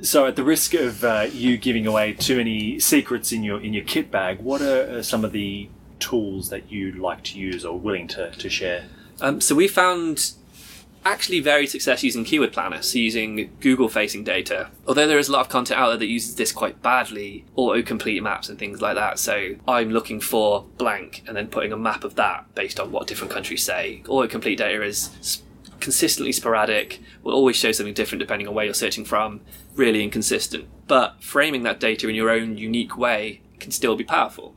So, 0.00 0.26
at 0.26 0.36
the 0.36 0.44
risk 0.44 0.74
of 0.74 1.04
uh, 1.04 1.26
you 1.30 1.58
giving 1.58 1.86
away 1.86 2.12
too 2.12 2.36
many 2.36 2.78
secrets 2.78 3.32
in 3.32 3.42
your 3.42 3.60
in 3.60 3.74
your 3.74 3.84
kit 3.84 4.10
bag, 4.10 4.40
what 4.40 4.62
are 4.62 5.02
some 5.02 5.24
of 5.24 5.32
the 5.32 5.68
tools 5.98 6.50
that 6.50 6.70
you 6.70 6.92
like 6.92 7.22
to 7.24 7.38
use 7.38 7.64
or 7.64 7.78
willing 7.78 8.08
to, 8.08 8.30
to 8.30 8.48
share? 8.48 8.86
Um, 9.20 9.40
so 9.40 9.54
we 9.54 9.68
found 9.68 10.32
actually 11.04 11.40
very 11.40 11.66
success 11.66 12.02
using 12.02 12.24
keyword 12.24 12.52
planner, 12.52 12.82
so 12.82 12.98
using 12.98 13.50
Google 13.60 13.88
facing 13.88 14.24
data. 14.24 14.68
Although 14.86 15.06
there 15.06 15.18
is 15.18 15.28
a 15.28 15.32
lot 15.32 15.40
of 15.40 15.48
content 15.48 15.80
out 15.80 15.88
there 15.88 15.96
that 15.96 16.06
uses 16.06 16.34
this 16.36 16.52
quite 16.52 16.82
badly, 16.82 17.44
auto-complete 17.56 18.22
maps 18.22 18.48
and 18.48 18.58
things 18.58 18.82
like 18.82 18.96
that. 18.96 19.18
So 19.18 19.54
I'm 19.66 19.90
looking 19.90 20.20
for 20.20 20.66
blank 20.76 21.22
and 21.26 21.36
then 21.36 21.48
putting 21.48 21.72
a 21.72 21.76
map 21.76 22.04
of 22.04 22.16
that 22.16 22.54
based 22.54 22.78
on 22.78 22.92
what 22.92 23.06
different 23.06 23.32
countries 23.32 23.64
say. 23.64 24.02
Auto-complete 24.08 24.58
data 24.58 24.82
is 24.82 25.42
consistently 25.80 26.32
sporadic, 26.32 27.00
will 27.22 27.32
always 27.32 27.56
show 27.56 27.72
something 27.72 27.94
different 27.94 28.20
depending 28.20 28.48
on 28.48 28.54
where 28.54 28.64
you're 28.64 28.74
searching 28.74 29.04
from, 29.04 29.40
really 29.76 30.02
inconsistent. 30.02 30.68
But 30.88 31.22
framing 31.22 31.62
that 31.62 31.80
data 31.80 32.08
in 32.08 32.14
your 32.14 32.30
own 32.30 32.58
unique 32.58 32.98
way 32.98 33.40
can 33.60 33.70
still 33.70 33.96
be 33.96 34.04
powerful. 34.04 34.54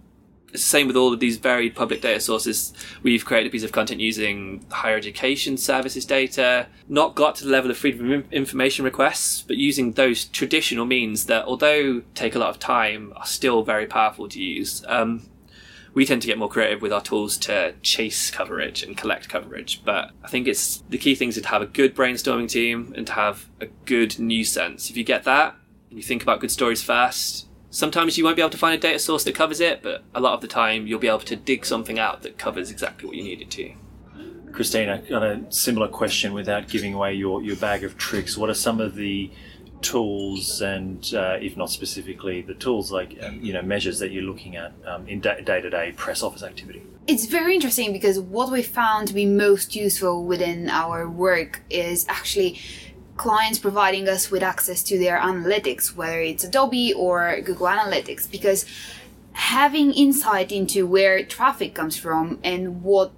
Same 0.55 0.87
with 0.87 0.95
all 0.95 1.13
of 1.13 1.19
these 1.19 1.37
varied 1.37 1.75
public 1.75 2.01
data 2.01 2.19
sources. 2.19 2.73
We've 3.03 3.23
created 3.25 3.47
a 3.47 3.51
piece 3.51 3.63
of 3.63 3.71
content 3.71 4.01
using 4.01 4.65
higher 4.69 4.97
education 4.97 5.57
services 5.57 6.05
data, 6.05 6.67
not 6.89 7.15
got 7.15 7.35
to 7.35 7.45
the 7.45 7.51
level 7.51 7.71
of 7.71 7.77
freedom 7.77 8.11
of 8.11 8.33
information 8.33 8.83
requests, 8.83 9.41
but 9.41 9.57
using 9.57 9.93
those 9.93 10.25
traditional 10.25 10.85
means 10.85 11.25
that, 11.25 11.45
although 11.45 12.01
take 12.15 12.35
a 12.35 12.39
lot 12.39 12.49
of 12.49 12.59
time, 12.59 13.13
are 13.15 13.25
still 13.25 13.63
very 13.63 13.85
powerful 13.85 14.27
to 14.29 14.41
use. 14.41 14.83
Um, 14.87 15.29
we 15.93 16.05
tend 16.05 16.21
to 16.21 16.27
get 16.27 16.37
more 16.37 16.49
creative 16.49 16.81
with 16.81 16.93
our 16.93 17.01
tools 17.01 17.37
to 17.37 17.73
chase 17.81 18.31
coverage 18.31 18.83
and 18.83 18.95
collect 18.95 19.27
coverage. 19.27 19.83
But 19.83 20.11
I 20.23 20.27
think 20.29 20.47
it's 20.47 20.83
the 20.89 20.97
key 20.97 21.15
thing 21.15 21.29
is 21.29 21.41
to 21.41 21.47
have 21.47 21.61
a 21.61 21.65
good 21.65 21.95
brainstorming 21.95 22.49
team 22.49 22.93
and 22.95 23.05
to 23.07 23.13
have 23.13 23.49
a 23.59 23.65
good 23.85 24.17
news 24.17 24.51
sense. 24.51 24.89
If 24.89 24.97
you 24.97 25.03
get 25.03 25.23
that 25.25 25.55
and 25.89 25.97
you 25.99 26.03
think 26.03 26.23
about 26.23 26.39
good 26.39 26.51
stories 26.51 26.81
first, 26.81 27.47
sometimes 27.71 28.17
you 28.17 28.23
won't 28.23 28.35
be 28.35 28.41
able 28.41 28.51
to 28.51 28.57
find 28.57 28.75
a 28.75 28.77
data 28.77 28.99
source 28.99 29.23
that 29.23 29.33
covers 29.33 29.59
it, 29.59 29.81
but 29.81 30.03
a 30.13 30.21
lot 30.21 30.33
of 30.33 30.41
the 30.41 30.47
time 30.47 30.85
you'll 30.85 30.99
be 30.99 31.07
able 31.07 31.19
to 31.19 31.35
dig 31.35 31.65
something 31.65 31.97
out 31.97 32.21
that 32.21 32.37
covers 32.37 32.69
exactly 32.69 33.07
what 33.07 33.17
you 33.17 33.23
need 33.23 33.41
it 33.41 33.49
to. 33.51 33.73
Christina, 34.51 35.01
got 35.09 35.23
a 35.23 35.41
similar 35.49 35.87
question 35.87 36.33
without 36.33 36.67
giving 36.67 36.93
away 36.93 37.13
your, 37.13 37.41
your 37.41 37.55
bag 37.55 37.83
of 37.83 37.97
tricks. 37.97 38.37
What 38.37 38.49
are 38.49 38.53
some 38.53 38.81
of 38.81 38.95
the 38.95 39.31
tools 39.81 40.61
and 40.61 41.13
uh, 41.15 41.37
if 41.41 41.57
not 41.57 41.69
specifically 41.69 42.41
the 42.41 42.53
tools 42.53 42.91
like 42.91 43.17
um, 43.23 43.39
you 43.41 43.51
know 43.51 43.63
measures 43.63 43.97
that 43.97 44.11
you're 44.11 44.23
looking 44.23 44.55
at 44.55 44.71
um, 44.85 45.07
in 45.07 45.19
day 45.19 45.41
to 45.41 45.69
day 45.71 45.91
press 45.97 46.21
office 46.21 46.43
activity 46.43 46.83
it's 47.07 47.25
very 47.25 47.55
interesting 47.55 47.91
because 47.91 48.19
what 48.19 48.51
we 48.51 48.61
found 48.61 49.07
to 49.07 49.13
be 49.13 49.25
most 49.25 49.75
useful 49.75 50.23
within 50.23 50.69
our 50.69 51.09
work 51.09 51.61
is 51.69 52.05
actually 52.07 52.59
clients 53.21 53.59
providing 53.59 54.09
us 54.09 54.31
with 54.31 54.41
access 54.41 54.81
to 54.81 54.97
their 54.97 55.17
analytics 55.19 55.95
whether 55.95 56.19
it's 56.19 56.43
adobe 56.43 56.91
or 56.93 57.39
google 57.41 57.67
analytics 57.67 58.23
because 58.29 58.65
having 59.33 59.93
insight 59.93 60.51
into 60.51 60.87
where 60.87 61.23
traffic 61.23 61.75
comes 61.75 61.95
from 61.95 62.39
and 62.43 62.81
what 62.81 63.11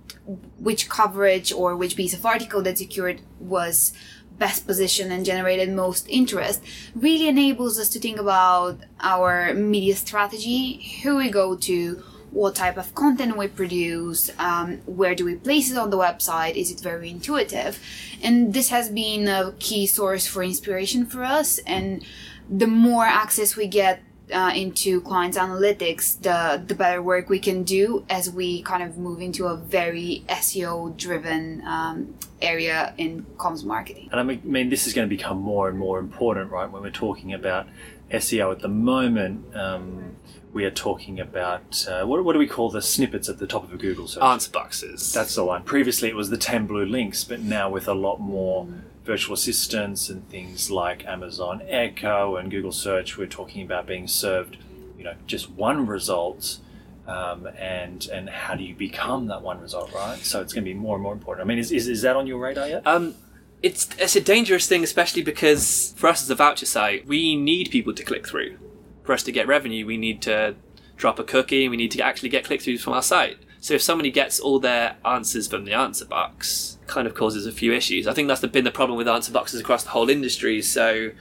which 0.60 0.90
coverage 0.90 1.54
or 1.54 1.78
which 1.78 1.96
piece 1.96 2.14
of 2.14 2.26
article 2.26 2.62
that 2.62 2.78
secured 2.78 3.22
was 3.40 3.94
best 4.38 4.68
position 4.68 5.10
and 5.10 5.26
generated 5.26 5.70
most 5.70 6.06
interest 6.10 6.62
really 6.96 7.28
enables 7.30 7.80
us 7.80 7.88
to 7.90 8.00
think 8.00 8.20
about 8.20 8.80
our 9.00 9.54
media 9.54 9.96
strategy, 9.96 11.00
who 11.04 11.18
we 11.18 11.30
go 11.30 11.56
to, 11.56 12.04
what 12.34 12.56
type 12.56 12.78
of 12.78 12.94
content 12.96 13.38
we 13.38 13.48
produce, 13.48 14.32
um, 14.40 14.78
where 14.86 15.14
do 15.14 15.24
we 15.24 15.36
place 15.36 15.72
it 15.72 15.78
on 15.78 15.92
the 15.92 15.98
website, 15.98 16.56
is 16.56 16.72
it 16.72 16.80
very 16.80 17.10
intuitive? 17.10 17.80
And 18.22 18.54
this 18.54 18.70
has 18.70 18.90
been 18.90 19.28
a 19.28 19.54
key 19.60 19.86
source 19.86 20.26
for 20.26 20.44
inspiration 20.44 21.06
for 21.06 21.24
us. 21.24 21.60
And 21.60 22.04
the 22.50 22.68
more 22.68 23.06
access 23.06 23.56
we 23.56 23.68
get 23.68 24.02
uh, 24.32 24.52
into 24.56 25.02
clients 25.02 25.38
analytics, 25.38 26.20
the 26.22 26.64
the 26.66 26.74
better 26.74 27.02
work 27.02 27.30
we 27.30 27.40
can 27.40 27.64
do 27.64 28.06
as 28.10 28.32
we 28.32 28.62
kind 28.64 28.82
of 28.82 28.98
move 28.98 29.22
into 29.22 29.46
a 29.46 29.56
very 29.56 30.24
SEO 30.30 30.96
driven 30.98 31.62
um, 31.66 32.16
area 32.42 32.94
in 32.98 33.26
comms 33.38 33.64
marketing. 33.64 34.10
And 34.12 34.20
I 34.20 34.24
mean, 34.24 34.70
this 34.70 34.88
is 34.88 34.94
going 34.94 35.08
to 35.08 35.16
become 35.16 35.38
more 35.38 35.70
and 35.70 35.78
more 35.78 36.00
important, 36.00 36.52
right? 36.52 36.70
When 36.72 36.82
we're 36.82 36.90
talking 36.90 37.34
about 37.34 37.68
SEO 38.14 38.52
at 38.52 38.60
the 38.60 38.70
moment, 38.70 39.56
um, 39.56 40.16
we 40.54 40.66
are 40.66 40.72
talking 40.72 41.20
about 41.20 41.86
uh, 41.90 42.06
what, 42.06 42.24
what 42.24 42.34
do 42.34 42.40
we 42.40 42.48
call 42.48 42.70
the 42.70 42.82
snippets 42.82 43.28
at 43.28 43.40
the 43.40 43.48
top 43.48 43.64
of 43.64 43.74
a 43.74 43.78
Google 43.78 44.08
search? 44.08 44.24
Answer 44.24 44.52
boxes. 44.52 45.12
That's 45.12 45.36
the 45.36 45.44
one. 45.44 45.64
Previously, 45.64 46.10
it 46.10 46.16
was 46.16 46.30
the 46.30 46.38
ten 46.38 46.68
blue 46.68 46.86
links, 46.86 47.24
but 47.24 47.42
now 47.42 47.70
with 47.70 47.88
a 47.88 47.94
lot 47.94 48.20
more. 48.20 48.68
Virtual 49.04 49.34
assistants 49.34 50.08
and 50.10 50.30
things 50.30 50.72
like 50.72 51.06
Amazon 51.06 51.62
Echo 51.68 52.38
and 52.38 52.50
Google 52.50 52.72
Search, 52.72 53.18
we're 53.18 53.28
talking 53.28 53.62
about 53.62 53.86
being 53.86 54.08
served, 54.08 54.56
you 54.98 55.04
know, 55.04 55.16
just 55.28 55.50
one 55.50 55.86
result. 55.88 56.60
Um, 57.06 57.48
and 57.60 58.08
and 58.14 58.30
how 58.30 58.56
do 58.56 58.64
you 58.64 58.74
become 58.74 59.28
that 59.28 59.42
one 59.42 59.60
result, 59.60 59.92
right? 59.92 60.18
So 60.20 60.40
it's 60.42 60.54
going 60.54 60.64
to 60.64 60.72
be 60.72 60.74
more 60.74 60.96
and 60.96 61.04
more 61.04 61.12
important. 61.12 61.46
I 61.46 61.48
mean, 61.50 61.58
is, 61.58 61.70
is, 61.74 61.90
is 61.90 62.02
that 62.04 62.16
on 62.16 62.28
your 62.28 62.40
radar 62.40 62.66
yet? 62.70 62.88
Um, 62.88 63.16
it's 63.64 63.88
it's 63.98 64.16
a 64.16 64.22
dangerous 64.22 64.68
thing, 64.68 64.84
especially 64.84 65.24
because 65.24 65.94
for 65.96 66.08
us 66.08 66.22
as 66.22 66.30
a 66.30 66.36
voucher 66.36 66.66
site, 66.66 67.08
we 67.08 67.36
need 67.36 67.72
people 67.72 67.94
to 67.94 68.04
click 68.04 68.28
through. 68.28 68.60
For 69.04 69.14
us 69.14 69.24
to 69.24 69.32
get 69.32 69.48
revenue, 69.48 69.86
we 69.86 69.98
need 69.98 70.22
to 70.24 70.56
drop 70.98 71.18
a 71.18 71.24
cookie. 71.24 71.64
and 71.64 71.72
We 71.72 71.78
need 71.78 71.92
to 71.92 72.02
actually 72.02 72.30
get 72.30 72.44
click 72.44 72.62
throughs 72.62 72.82
from 72.82 72.94
our 72.94 73.02
site. 73.02 73.38
So 73.62 73.74
if 73.74 73.82
somebody 73.82 74.12
gets 74.12 74.42
all 74.42 74.60
their 74.60 74.98
answers 75.06 75.48
from 75.48 75.64
the 75.64 75.74
answer 75.74 76.06
box, 76.06 76.78
kind 76.86 77.08
of 77.08 77.16
causes 77.16 77.48
a 77.48 77.52
few 77.52 77.74
issues. 77.74 78.06
I 78.06 78.14
think 78.14 78.28
that's 78.28 78.42
been 78.46 78.66
the 78.66 78.72
problem 78.72 78.98
with 78.98 79.08
answer 79.08 79.32
boxes 79.32 79.62
across 79.62 79.84
the 79.84 79.92
whole 79.92 80.10
industry. 80.10 80.62
So 80.62 81.12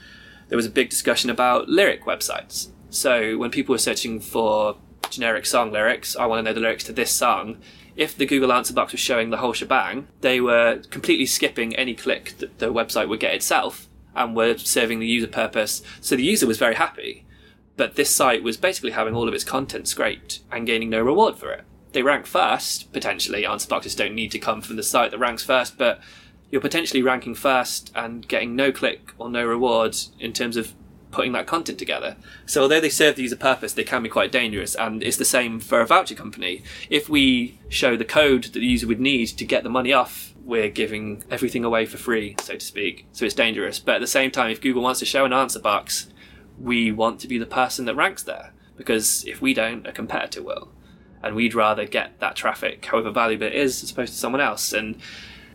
there 0.49 0.57
was 0.57 0.65
a 0.65 0.69
big 0.69 0.89
discussion 0.89 1.29
about 1.29 1.69
lyric 1.69 2.03
websites. 2.03 2.69
So 2.89 3.37
when 3.37 3.49
people 3.49 3.73
were 3.73 3.79
searching 3.79 4.19
for 4.19 4.75
generic 5.09 5.45
song 5.45 5.71
lyrics, 5.71 6.17
I 6.17 6.25
want 6.25 6.39
to 6.39 6.43
know 6.43 6.53
the 6.53 6.59
lyrics 6.59 6.83
to 6.85 6.93
this 6.93 7.11
song. 7.11 7.59
If 7.95 8.17
the 8.17 8.25
Google 8.25 8.51
answer 8.51 8.73
box 8.73 8.91
was 8.91 9.01
showing 9.01 9.29
the 9.29 9.37
whole 9.37 9.53
shebang, 9.53 10.07
they 10.21 10.41
were 10.41 10.81
completely 10.89 11.25
skipping 11.25 11.75
any 11.75 11.93
click 11.93 12.35
that 12.39 12.59
the 12.59 12.73
website 12.73 13.07
would 13.07 13.19
get 13.19 13.35
itself 13.35 13.87
and 14.15 14.35
were 14.35 14.57
serving 14.57 14.99
the 14.99 15.07
user 15.07 15.27
purpose. 15.27 15.81
So 16.01 16.15
the 16.15 16.23
user 16.23 16.47
was 16.47 16.57
very 16.57 16.75
happy. 16.75 17.25
But 17.75 17.95
this 17.95 18.15
site 18.15 18.43
was 18.43 18.57
basically 18.57 18.91
having 18.91 19.15
all 19.15 19.27
of 19.27 19.33
its 19.33 19.43
content 19.43 19.87
scraped 19.87 20.39
and 20.51 20.67
gaining 20.67 20.89
no 20.89 21.01
reward 21.01 21.37
for 21.37 21.51
it 21.51 21.65
they 21.93 22.01
rank 22.01 22.25
first, 22.25 22.91
potentially. 22.91 23.45
Answer 23.45 23.69
boxes 23.69 23.95
don't 23.95 24.13
need 24.13 24.31
to 24.31 24.39
come 24.39 24.61
from 24.61 24.75
the 24.75 24.83
site 24.83 25.11
that 25.11 25.19
ranks 25.19 25.43
first, 25.43 25.77
but 25.77 26.01
you're 26.51 26.61
potentially 26.61 27.01
ranking 27.01 27.33
first 27.33 27.91
and 27.95 28.27
getting 28.27 28.55
no 28.55 28.71
click 28.71 29.11
or 29.17 29.29
no 29.29 29.45
reward 29.45 29.95
in 30.19 30.33
terms 30.33 30.57
of 30.57 30.73
putting 31.13 31.31
that 31.31 31.47
content 31.47 31.79
together. 31.79 32.17
So 32.45 32.63
although 32.63 32.81
they 32.81 32.89
serve 32.89 33.15
the 33.15 33.21
user 33.21 33.37
purpose, 33.37 33.73
they 33.73 33.83
can 33.83 34.03
be 34.03 34.09
quite 34.09 34.31
dangerous, 34.31 34.75
and 34.75 35.01
it's 35.01 35.17
the 35.17 35.25
same 35.25 35.59
for 35.59 35.79
a 35.79 35.85
voucher 35.85 36.15
company. 36.15 36.63
If 36.89 37.07
we 37.07 37.59
show 37.69 37.95
the 37.95 38.03
code 38.03 38.43
that 38.45 38.53
the 38.53 38.65
user 38.65 38.87
would 38.87 38.99
need 38.99 39.27
to 39.27 39.45
get 39.45 39.63
the 39.63 39.69
money 39.69 39.93
off, 39.93 40.33
we're 40.43 40.69
giving 40.69 41.23
everything 41.31 41.63
away 41.63 41.85
for 41.85 41.97
free, 41.97 42.35
so 42.41 42.55
to 42.55 42.65
speak. 42.65 43.05
So 43.13 43.23
it's 43.25 43.33
dangerous. 43.35 43.79
But 43.79 43.95
at 43.95 44.01
the 44.01 44.07
same 44.07 44.31
time, 44.31 44.51
if 44.51 44.59
Google 44.59 44.83
wants 44.83 44.99
to 44.99 45.05
show 45.05 45.23
an 45.23 45.31
answer 45.31 45.59
box, 45.59 46.07
we 46.59 46.91
want 46.91 47.19
to 47.21 47.27
be 47.27 47.37
the 47.37 47.45
person 47.45 47.85
that 47.85 47.95
ranks 47.95 48.23
there. 48.23 48.51
Because 48.75 49.23
if 49.25 49.41
we 49.41 49.53
don't, 49.53 49.87
a 49.87 49.91
competitor 49.91 50.41
will 50.41 50.69
and 51.23 51.35
we'd 51.35 51.55
rather 51.55 51.87
get 51.87 52.19
that 52.19 52.35
traffic, 52.35 52.85
however 52.85 53.09
valuable 53.09 53.47
it 53.47 53.53
is, 53.53 53.81
as 53.81 53.91
opposed 53.91 54.11
to 54.11 54.19
someone 54.19 54.41
else. 54.41 54.73
And 54.73 54.97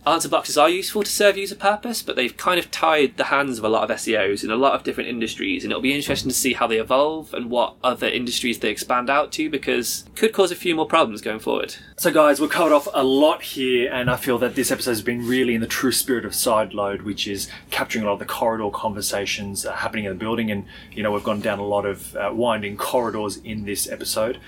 answer 0.07 0.29
boxes 0.29 0.57
are 0.57 0.69
useful 0.69 1.03
to 1.03 1.11
serve 1.11 1.37
user 1.37 1.55
purpose, 1.55 2.03
but 2.03 2.17
they've 2.17 2.37
kind 2.37 2.59
of 2.59 2.71
tied 2.71 3.17
the 3.17 3.25
hands 3.25 3.59
of 3.59 3.65
a 3.65 3.69
lot 3.69 3.91
of 3.91 3.97
SEOs 3.97 4.45
in 4.45 4.51
a 4.51 4.57
lot 4.57 4.75
of 4.75 4.85
different 4.85 5.11
industries, 5.11 5.65
and 5.65 5.73
it'll 5.73 5.83
be 5.83 5.95
interesting 5.95 6.31
to 6.31 6.35
see 6.35 6.55
how 6.55 6.67
they 6.67 6.79
evolve 6.79 7.35
and 7.35 7.51
what 7.51 7.75
other 7.83 8.09
industries 8.09 8.59
they 8.59 8.71
expand 8.71 9.11
out 9.11 9.33
to 9.33 9.51
because 9.51 10.05
it 10.07 10.17
could 10.17 10.33
cause 10.33 10.51
a 10.51 10.57
few 10.57 10.75
more 10.75 10.87
problems 10.87 11.21
going 11.21 11.39
forward. 11.39 11.77
So, 11.97 12.11
guys, 12.11 12.41
we've 12.41 12.51
covered 12.51 12.73
off 12.73 12.89
a 12.93 13.03
lot 13.03 13.43
here, 13.43 13.93
and 13.93 14.11
I 14.11 14.17
feel 14.17 14.39
that 14.39 14.55
this 14.55 14.71
episode 14.71 14.91
has 14.91 15.03
been 15.03 15.27
really 15.27 15.55
in 15.55 15.61
the 15.61 15.67
true 15.67 15.93
spirit 15.93 16.25
of 16.25 16.33
Sideload, 16.33 17.03
which 17.03 17.27
is 17.27 17.49
capturing 17.71 18.05
a 18.05 18.07
lot 18.07 18.15
of 18.15 18.19
the 18.21 18.25
corridor 18.25 18.71
conversations 18.71 19.65
happening 19.65 20.05
in 20.05 20.13
the 20.13 20.19
building. 20.19 20.51
And, 20.51 20.65
you 20.93 21.03
know, 21.03 21.13
we've 21.13 21.25
gone 21.25 21.41
down 21.41 21.59
a 21.59 21.65
lot 21.65 21.87
of 21.87 22.15
uh, 22.17 22.31
winding 22.33 22.77
corridors 22.77 23.39
in 23.39 23.65
this 23.65 23.89
episode. 23.89 24.39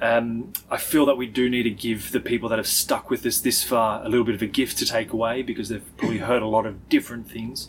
Um, 0.00 0.52
I 0.70 0.76
feel 0.76 1.06
that 1.06 1.16
we 1.16 1.26
do 1.26 1.50
need 1.50 1.64
to 1.64 1.70
give 1.70 2.12
the 2.12 2.20
people 2.20 2.48
that 2.50 2.58
have 2.58 2.68
stuck 2.68 3.10
with 3.10 3.26
us 3.26 3.40
this 3.40 3.64
far 3.64 4.04
a 4.04 4.08
little 4.08 4.24
bit 4.24 4.34
of 4.34 4.42
a 4.42 4.46
gift 4.46 4.78
to 4.78 4.86
take 4.86 5.12
away 5.12 5.42
because 5.42 5.68
they've 5.68 5.96
probably 5.96 6.18
heard 6.18 6.42
a 6.42 6.46
lot 6.46 6.66
of 6.66 6.88
different 6.88 7.28
things. 7.28 7.68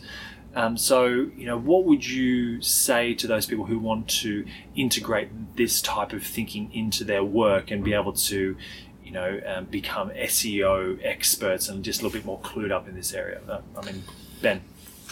Um, 0.54 0.76
so, 0.76 1.06
you 1.06 1.46
know, 1.46 1.58
what 1.58 1.84
would 1.84 2.06
you 2.06 2.60
say 2.60 3.14
to 3.14 3.26
those 3.26 3.46
people 3.46 3.66
who 3.66 3.78
want 3.78 4.08
to 4.08 4.44
integrate 4.74 5.56
this 5.56 5.80
type 5.80 6.12
of 6.12 6.24
thinking 6.24 6.72
into 6.72 7.04
their 7.04 7.24
work 7.24 7.70
and 7.70 7.84
be 7.84 7.94
able 7.94 8.12
to, 8.12 8.56
you 9.04 9.12
know, 9.12 9.40
um, 9.46 9.66
become 9.66 10.10
SEO 10.10 10.98
experts 11.04 11.68
and 11.68 11.84
just 11.84 12.00
a 12.00 12.04
little 12.04 12.18
bit 12.18 12.26
more 12.26 12.40
clued 12.40 12.72
up 12.72 12.88
in 12.88 12.94
this 12.94 13.12
area? 13.12 13.40
Uh, 13.48 13.60
I 13.76 13.84
mean, 13.84 14.02
Ben. 14.42 14.62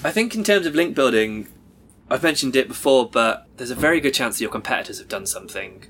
I 0.04 0.10
think 0.10 0.34
in 0.34 0.44
terms 0.44 0.66
of 0.66 0.74
link 0.74 0.94
building, 0.94 1.48
I've 2.10 2.22
mentioned 2.22 2.56
it 2.56 2.68
before, 2.68 3.08
but 3.08 3.46
there's 3.56 3.70
a 3.70 3.76
very 3.76 4.00
good 4.00 4.14
chance 4.14 4.38
that 4.38 4.42
your 4.42 4.50
competitors 4.50 4.98
have 4.98 5.08
done 5.08 5.26
something 5.26 5.84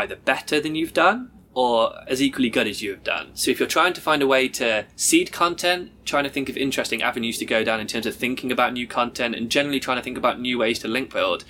either 0.00 0.16
better 0.16 0.60
than 0.60 0.74
you've 0.74 0.94
done 0.94 1.30
or 1.52 1.94
as 2.06 2.22
equally 2.22 2.48
good 2.48 2.66
as 2.66 2.80
you 2.80 2.90
have 2.90 3.02
done. 3.02 3.30
So 3.34 3.50
if 3.50 3.58
you're 3.58 3.68
trying 3.68 3.92
to 3.94 4.00
find 4.00 4.22
a 4.22 4.26
way 4.26 4.48
to 4.48 4.86
seed 4.96 5.32
content, 5.32 5.90
trying 6.04 6.24
to 6.24 6.30
think 6.30 6.48
of 6.48 6.56
interesting 6.56 7.02
avenues 7.02 7.38
to 7.38 7.44
go 7.44 7.64
down 7.64 7.80
in 7.80 7.86
terms 7.86 8.06
of 8.06 8.14
thinking 8.14 8.52
about 8.52 8.72
new 8.72 8.86
content 8.86 9.34
and 9.34 9.50
generally 9.50 9.80
trying 9.80 9.96
to 9.96 10.02
think 10.02 10.16
about 10.16 10.40
new 10.40 10.58
ways 10.58 10.78
to 10.80 10.88
link 10.88 11.12
build, 11.12 11.44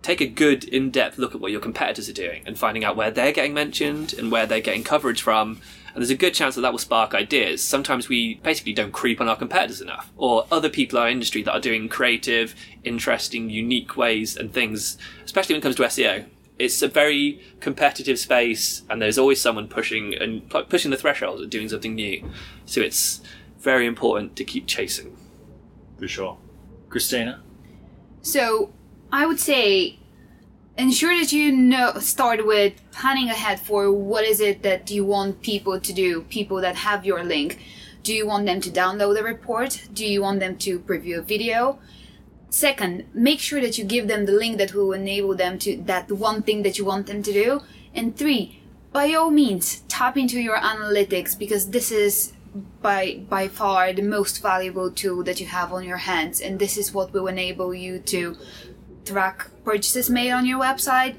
take 0.00 0.20
a 0.20 0.26
good 0.26 0.64
in-depth 0.64 1.18
look 1.18 1.34
at 1.34 1.40
what 1.40 1.52
your 1.52 1.60
competitors 1.60 2.08
are 2.08 2.14
doing 2.14 2.42
and 2.46 2.58
finding 2.58 2.84
out 2.84 2.96
where 2.96 3.10
they're 3.10 3.32
getting 3.32 3.54
mentioned 3.54 4.12
and 4.14 4.30
where 4.30 4.46
they're 4.46 4.60
getting 4.60 4.84
coverage 4.84 5.22
from. 5.22 5.60
And 5.94 6.00
there's 6.00 6.10
a 6.10 6.16
good 6.16 6.34
chance 6.34 6.54
that 6.54 6.62
that 6.62 6.72
will 6.72 6.78
spark 6.78 7.12
ideas. 7.12 7.62
Sometimes 7.62 8.08
we 8.08 8.36
basically 8.36 8.72
don't 8.72 8.92
creep 8.92 9.20
on 9.20 9.28
our 9.28 9.36
competitors 9.36 9.80
enough, 9.80 10.10
or 10.16 10.46
other 10.50 10.70
people 10.70 10.98
in 10.98 11.02
our 11.02 11.10
industry 11.10 11.42
that 11.42 11.52
are 11.52 11.60
doing 11.60 11.88
creative, 11.88 12.54
interesting, 12.82 13.50
unique 13.50 13.96
ways 13.96 14.36
and 14.36 14.52
things, 14.52 14.96
especially 15.24 15.54
when 15.54 15.60
it 15.60 15.62
comes 15.62 15.76
to 15.76 15.82
SEO 15.82 16.24
it's 16.62 16.80
a 16.80 16.86
very 16.86 17.40
competitive 17.58 18.20
space, 18.20 18.82
and 18.88 19.02
there's 19.02 19.18
always 19.18 19.40
someone 19.40 19.66
pushing 19.66 20.14
and 20.14 20.48
pushing 20.68 20.92
the 20.92 20.96
threshold 20.96 21.40
and 21.40 21.50
doing 21.50 21.68
something 21.68 21.96
new. 21.96 22.30
So 22.66 22.80
it's 22.80 23.20
very 23.58 23.84
important 23.84 24.36
to 24.36 24.44
keep 24.44 24.68
chasing. 24.68 25.16
For 25.98 26.06
sure, 26.06 26.38
Christina. 26.88 27.42
So 28.22 28.72
I 29.10 29.26
would 29.26 29.40
say 29.40 29.98
ensure 30.78 31.18
that 31.18 31.32
you 31.32 31.50
know 31.50 31.94
start 31.98 32.46
with 32.46 32.74
planning 32.92 33.28
ahead 33.28 33.58
for 33.58 33.90
what 33.90 34.24
is 34.24 34.38
it 34.40 34.62
that 34.62 34.88
you 34.90 35.04
want 35.04 35.42
people 35.42 35.80
to 35.80 35.92
do 35.92 36.22
people 36.22 36.62
that 36.62 36.74
have 36.76 37.04
your 37.04 37.22
link 37.22 37.58
do 38.02 38.14
you 38.14 38.26
want 38.26 38.46
them 38.46 38.58
to 38.58 38.70
download 38.70 39.20
a 39.20 39.22
report 39.22 39.86
do 39.92 40.06
you 40.06 40.22
want 40.22 40.40
them 40.40 40.56
to 40.56 40.80
preview 40.80 41.18
a 41.18 41.20
video 41.20 41.78
Second, 42.52 43.06
make 43.14 43.40
sure 43.40 43.62
that 43.62 43.78
you 43.78 43.84
give 43.84 44.08
them 44.08 44.26
the 44.26 44.32
link 44.32 44.58
that 44.58 44.74
will 44.74 44.92
enable 44.92 45.34
them 45.34 45.58
to 45.60 45.74
that 45.84 46.12
one 46.12 46.42
thing 46.42 46.62
that 46.64 46.76
you 46.76 46.84
want 46.84 47.06
them 47.06 47.22
to 47.22 47.32
do. 47.32 47.62
And 47.94 48.14
three, 48.14 48.60
by 48.92 49.14
all 49.14 49.30
means, 49.30 49.80
tap 49.88 50.18
into 50.18 50.38
your 50.38 50.58
analytics 50.58 51.36
because 51.38 51.70
this 51.70 51.90
is 51.90 52.34
by 52.82 53.22
by 53.26 53.48
far 53.48 53.94
the 53.94 54.02
most 54.02 54.42
valuable 54.42 54.90
tool 54.90 55.24
that 55.24 55.40
you 55.40 55.46
have 55.46 55.72
on 55.72 55.82
your 55.84 55.96
hands. 55.96 56.42
And 56.42 56.58
this 56.58 56.76
is 56.76 56.92
what 56.92 57.14
will 57.14 57.26
enable 57.26 57.72
you 57.72 57.98
to 58.00 58.36
track 59.06 59.48
purchases 59.64 60.10
made 60.10 60.30
on 60.30 60.44
your 60.44 60.60
website 60.60 61.16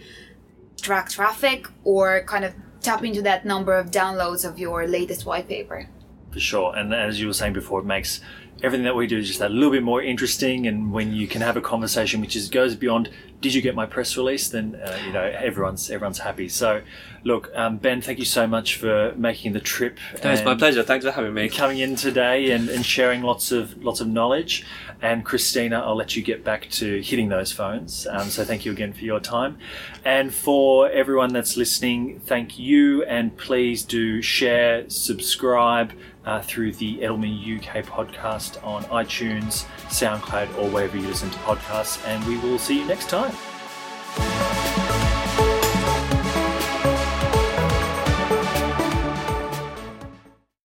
track 0.84 1.10
traffic 1.10 1.66
or 1.84 2.24
kind 2.26 2.46
of 2.46 2.54
tap 2.82 3.04
into 3.04 3.24
that 3.24 3.44
number 3.44 3.74
of 3.74 3.90
downloads 3.90 4.48
of 4.48 4.60
your 4.60 4.86
latest 4.86 5.26
white 5.26 5.48
paper. 5.48 5.88
For 6.32 6.40
sure. 6.40 6.76
And 6.76 6.94
as 6.94 7.20
you 7.20 7.28
were 7.28 7.34
saying 7.34 7.54
before 7.54 7.80
it 7.80 7.86
makes 7.86 8.22
everything 8.62 8.86
that 8.86 8.96
we 8.96 9.08
do 9.08 9.18
is 9.18 9.28
just 9.28 9.42
a 9.42 9.50
little 9.50 9.72
bit 9.72 9.84
more 9.84 10.02
interesting. 10.02 10.68
And 10.68 10.92
when 10.92 11.14
you 11.14 11.28
can 11.28 11.42
have 11.42 11.58
a 11.58 11.62
conversation 11.62 12.22
which 12.22 12.36
is 12.36 12.50
goes 12.50 12.76
beyond, 12.76 13.10
did 13.42 13.54
you 13.54 13.62
get 13.62 13.76
my 13.76 13.86
press 13.86 14.16
release? 14.16 14.48
Then 14.48 14.76
uh, 14.76 14.98
you 15.06 15.12
know 15.12 15.24
everyone's 15.24 15.90
everyone's 15.90 16.20
happy. 16.20 16.48
So, 16.48 16.82
look, 17.24 17.52
um, 17.56 17.78
Ben, 17.78 18.02
thank 18.02 18.20
you 18.20 18.26
so 18.26 18.48
much 18.48 18.78
for 18.78 19.14
making 19.18 19.54
the 19.54 19.60
trip. 19.60 20.00
it's 20.14 20.46
my 20.46 20.56
pleasure. 20.56 20.82
Thanks 20.82 21.06
for 21.06 21.12
having 21.12 21.34
me. 21.34 21.50
Coming 21.50 21.80
in 21.80 21.96
today 21.96 22.52
and, 22.52 22.70
and 22.70 22.86
sharing 22.86 23.22
lots 23.22 23.52
of 23.52 23.84
lots 23.84 24.00
of 24.00 24.08
knowledge. 24.08 24.66
And 25.04 25.26
Christina, 25.26 25.82
I'll 25.82 25.98
let 25.98 26.16
you 26.16 26.24
get 26.24 26.46
back 26.46 26.70
to 26.72 27.02
hitting 27.02 27.28
those 27.28 27.52
phones. 27.52 28.08
Um, 28.08 28.30
so 28.30 28.46
thank 28.46 28.64
you 28.64 28.72
again 28.72 28.94
for 28.94 29.04
your 29.04 29.20
time. 29.20 29.58
And 30.06 30.34
for 30.34 30.90
everyone 30.90 31.34
that's 31.34 31.58
listening, 31.58 32.22
thank 32.22 32.58
you. 32.58 33.04
And 33.04 33.36
please 33.36 33.84
do 33.84 34.22
share, 34.22 34.90
subscribe 34.90 35.92
uh, 36.26 36.42
through 36.42 36.72
the 36.76 37.00
Edelman 37.00 37.58
UK 37.58 37.86
podcast 37.86 38.66
on 38.66 38.86
iTunes, 38.86 39.66
SoundCloud, 39.90 40.58
or 40.58 40.70
wherever 40.70 40.96
you 40.96 41.06
listen 41.06 41.30
to 41.32 41.38
podcasts. 41.40 42.02
And 42.08 42.26
we 42.26 42.38
will 42.38 42.58
see 42.58 42.80
you 42.80 42.86
next 42.86 43.10
time. 43.10 43.36